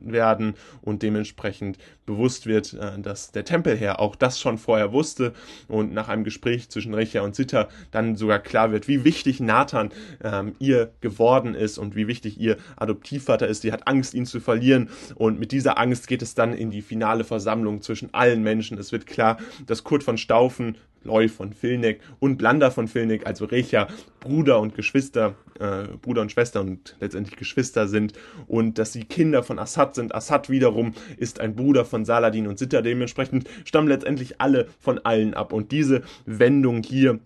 werden 0.01 0.55
und 0.81 1.03
dementsprechend 1.03 1.77
bewusst 2.05 2.45
wird, 2.45 2.73
äh, 2.73 2.99
dass 2.99 3.31
der 3.31 3.45
Tempelherr 3.45 3.99
auch 3.99 4.15
das 4.15 4.39
schon 4.39 4.57
vorher 4.57 4.91
wusste 4.91 5.33
und 5.67 5.93
nach 5.93 6.07
einem 6.07 6.23
Gespräch 6.23 6.69
zwischen 6.69 6.93
Recha 6.93 7.21
und 7.21 7.35
Sitta 7.35 7.67
dann 7.91 8.15
sogar 8.15 8.39
klar 8.39 8.71
wird, 8.71 8.87
wie 8.87 9.03
wichtig 9.03 9.39
Nathan 9.39 9.91
ähm, 10.23 10.55
ihr 10.59 10.91
geworden 11.01 11.55
ist 11.55 11.77
und 11.77 11.95
wie 11.95 12.07
wichtig 12.07 12.39
ihr 12.39 12.57
Adoptivvater 12.75 13.47
ist. 13.47 13.61
Sie 13.61 13.71
hat 13.71 13.87
Angst, 13.87 14.13
ihn 14.13 14.25
zu 14.25 14.39
verlieren 14.39 14.89
und 15.15 15.39
mit 15.39 15.51
dieser 15.51 15.77
Angst 15.77 16.07
geht 16.07 16.21
es 16.21 16.35
dann 16.35 16.53
in 16.53 16.71
die 16.71 16.81
finale 16.81 17.23
Versammlung 17.23 17.81
zwischen 17.81 18.13
allen 18.13 18.43
Menschen. 18.43 18.77
Es 18.77 18.91
wird 18.91 19.05
klar, 19.05 19.37
dass 19.65 19.83
Kurt 19.83 20.03
von 20.03 20.17
Staufen 20.17 20.77
Loy 21.07 21.27
von 21.27 21.53
Filneck 21.53 22.01
und 22.19 22.37
Blanda 22.37 22.69
von 22.69 22.87
Filneck, 22.87 23.25
also 23.25 23.45
Recha, 23.45 23.87
Bruder 24.19 24.59
und 24.59 24.75
Geschwister, 24.75 25.35
äh, 25.59 25.87
Bruder 26.01 26.21
und 26.21 26.31
Schwester 26.31 26.61
und 26.61 26.95
letztendlich 26.99 27.37
Geschwister 27.37 27.87
sind. 27.87 28.13
Und 28.45 28.77
dass 28.77 28.93
sie 28.93 29.05
Kinder 29.05 29.41
von 29.41 29.57
Assad 29.57 29.95
sind. 29.95 30.13
Assad 30.13 30.49
wiederum 30.49 30.93
ist 31.17 31.39
ein 31.39 31.55
Bruder 31.55 31.85
von 31.85 32.05
Saladin 32.05 32.47
und 32.47 32.59
Sitter, 32.59 32.81
dementsprechend 32.81 33.49
stammen 33.65 33.87
letztendlich 33.87 34.39
alle 34.39 34.67
von 34.79 34.99
allen 34.99 35.33
ab. 35.33 35.53
Und 35.53 35.71
diese 35.71 36.03
Wendung 36.25 36.83
hier 36.83 37.19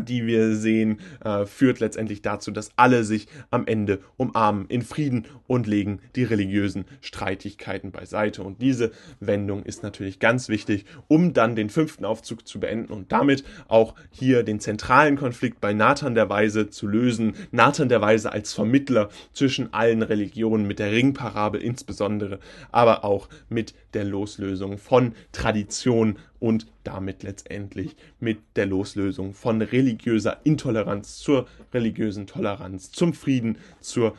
die 0.00 0.26
wir 0.26 0.56
sehen, 0.56 1.00
äh, 1.24 1.46
führt 1.46 1.80
letztendlich 1.80 2.22
dazu, 2.22 2.50
dass 2.50 2.70
alle 2.76 3.04
sich 3.04 3.28
am 3.50 3.66
Ende 3.66 4.00
umarmen 4.16 4.66
in 4.68 4.82
Frieden 4.82 5.26
und 5.46 5.66
legen 5.66 6.00
die 6.16 6.24
religiösen 6.24 6.84
Streitigkeiten 7.00 7.92
beiseite. 7.92 8.42
Und 8.42 8.62
diese 8.62 8.92
Wendung 9.20 9.62
ist 9.62 9.82
natürlich 9.82 10.18
ganz 10.18 10.48
wichtig, 10.48 10.84
um 11.08 11.32
dann 11.32 11.56
den 11.56 11.70
fünften 11.70 12.04
Aufzug 12.04 12.46
zu 12.46 12.60
beenden 12.60 12.92
und 12.92 13.12
damit 13.12 13.44
auch 13.68 13.94
hier 14.10 14.42
den 14.42 14.60
zentralen 14.60 15.16
Konflikt 15.16 15.60
bei 15.60 15.72
Nathan 15.72 16.14
der 16.14 16.28
Weise 16.28 16.70
zu 16.70 16.86
lösen. 16.86 17.34
Nathan 17.50 17.88
der 17.88 18.00
Weise 18.00 18.32
als 18.32 18.52
Vermittler 18.52 19.08
zwischen 19.32 19.72
allen 19.72 20.02
Religionen 20.02 20.66
mit 20.66 20.78
der 20.78 20.92
Ringparabel 20.92 21.60
insbesondere, 21.60 22.38
aber 22.70 23.04
auch 23.04 23.28
mit 23.48 23.74
der 23.94 24.04
Loslösung 24.04 24.78
von 24.78 25.14
Tradition 25.32 26.18
und 26.42 26.66
damit 26.82 27.22
letztendlich 27.22 27.94
mit 28.18 28.38
der 28.56 28.66
Loslösung 28.66 29.32
von 29.32 29.62
religiöser 29.62 30.40
Intoleranz 30.42 31.18
zur 31.18 31.46
religiösen 31.72 32.26
Toleranz, 32.26 32.90
zum 32.90 33.14
Frieden, 33.14 33.58
zur 33.80 34.16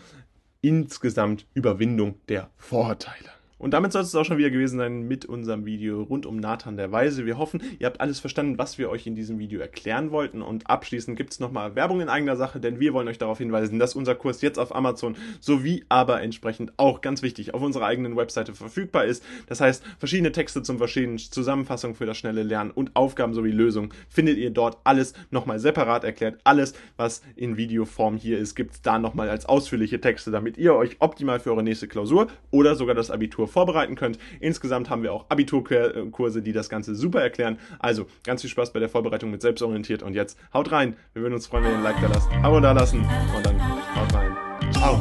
insgesamt 0.61 1.45
Überwindung 1.53 2.15
der 2.29 2.49
Vorurteile. 2.55 3.29
Und 3.63 3.71
damit 3.71 3.93
soll 3.93 4.01
es 4.01 4.13
auch 4.13 4.25
schon 4.25 4.37
wieder 4.37 4.49
gewesen 4.49 4.77
sein 4.77 5.07
mit 5.07 5.23
unserem 5.23 5.65
Video 5.65 6.03
rund 6.03 6.25
um 6.25 6.35
Nathan 6.35 6.75
der 6.75 6.91
Weise. 6.91 7.25
Wir 7.25 7.37
hoffen, 7.37 7.63
ihr 7.79 7.85
habt 7.85 8.01
alles 8.01 8.19
verstanden, 8.19 8.57
was 8.57 8.77
wir 8.77 8.89
euch 8.89 9.07
in 9.07 9.15
diesem 9.15 9.39
Video 9.39 9.61
erklären 9.61 10.11
wollten. 10.11 10.41
Und 10.41 10.69
abschließend 10.69 11.15
gibt 11.15 11.31
es 11.31 11.39
nochmal 11.39 11.73
Werbung 11.73 12.01
in 12.01 12.09
eigener 12.09 12.35
Sache, 12.35 12.59
denn 12.59 12.81
wir 12.81 12.91
wollen 12.91 13.07
euch 13.07 13.19
darauf 13.19 13.37
hinweisen, 13.37 13.79
dass 13.79 13.95
unser 13.95 14.15
Kurs 14.15 14.41
jetzt 14.41 14.59
auf 14.59 14.75
Amazon 14.75 15.15
sowie 15.39 15.85
aber 15.87 16.21
entsprechend 16.21 16.73
auch 16.75 16.99
ganz 16.99 17.21
wichtig 17.21 17.53
auf 17.53 17.61
unserer 17.61 17.85
eigenen 17.85 18.17
Webseite 18.17 18.53
verfügbar 18.53 19.05
ist. 19.05 19.23
Das 19.47 19.61
heißt, 19.61 19.81
verschiedene 19.97 20.33
Texte 20.33 20.61
zum 20.61 20.77
Verstehen, 20.77 21.17
Zusammenfassung 21.17 21.95
für 21.95 22.05
das 22.05 22.17
schnelle 22.17 22.43
Lernen 22.43 22.71
und 22.71 22.97
Aufgaben 22.97 23.33
sowie 23.33 23.51
Lösungen 23.51 23.93
findet 24.09 24.39
ihr 24.39 24.49
dort 24.49 24.79
alles 24.83 25.13
nochmal 25.31 25.59
separat 25.59 26.03
erklärt. 26.03 26.37
Alles, 26.43 26.73
was 26.97 27.21
in 27.37 27.55
Videoform 27.55 28.17
hier 28.17 28.39
ist, 28.39 28.55
gibt 28.55 28.73
es 28.73 28.81
da 28.81 28.99
nochmal 28.99 29.29
als 29.29 29.45
ausführliche 29.45 30.01
Texte, 30.01 30.31
damit 30.31 30.57
ihr 30.57 30.75
euch 30.75 30.97
optimal 30.99 31.39
für 31.39 31.51
eure 31.51 31.63
nächste 31.63 31.87
Klausur 31.87 32.27
oder 32.51 32.75
sogar 32.75 32.93
das 32.93 33.09
Abitur 33.09 33.47
vorbereiten 33.53 33.95
könnt. 33.95 34.19
Insgesamt 34.39 34.89
haben 34.89 35.03
wir 35.03 35.13
auch 35.13 35.25
Abiturkurse, 35.29 36.41
die 36.41 36.51
das 36.51 36.67
Ganze 36.69 36.95
super 36.95 37.21
erklären. 37.21 37.57
Also 37.79 38.07
ganz 38.25 38.41
viel 38.41 38.49
Spaß 38.49 38.73
bei 38.73 38.79
der 38.79 38.89
Vorbereitung 38.89 39.31
mit 39.31 39.41
selbstorientiert 39.41 40.03
und 40.03 40.13
jetzt 40.13 40.37
haut 40.53 40.71
rein. 40.71 40.97
Wir 41.13 41.21
würden 41.21 41.35
uns 41.35 41.47
freuen, 41.47 41.63
wenn 41.63 41.71
ihr 41.71 41.77
ein 41.77 41.83
Like 41.83 42.01
da 42.01 42.07
lasst, 42.07 42.29
Abo 42.43 42.59
da 42.59 42.71
lassen 42.73 42.99
und 43.35 43.45
dann 43.45 43.95
haut 43.95 44.13
rein. 44.13 44.35
Ciao. 44.73 44.99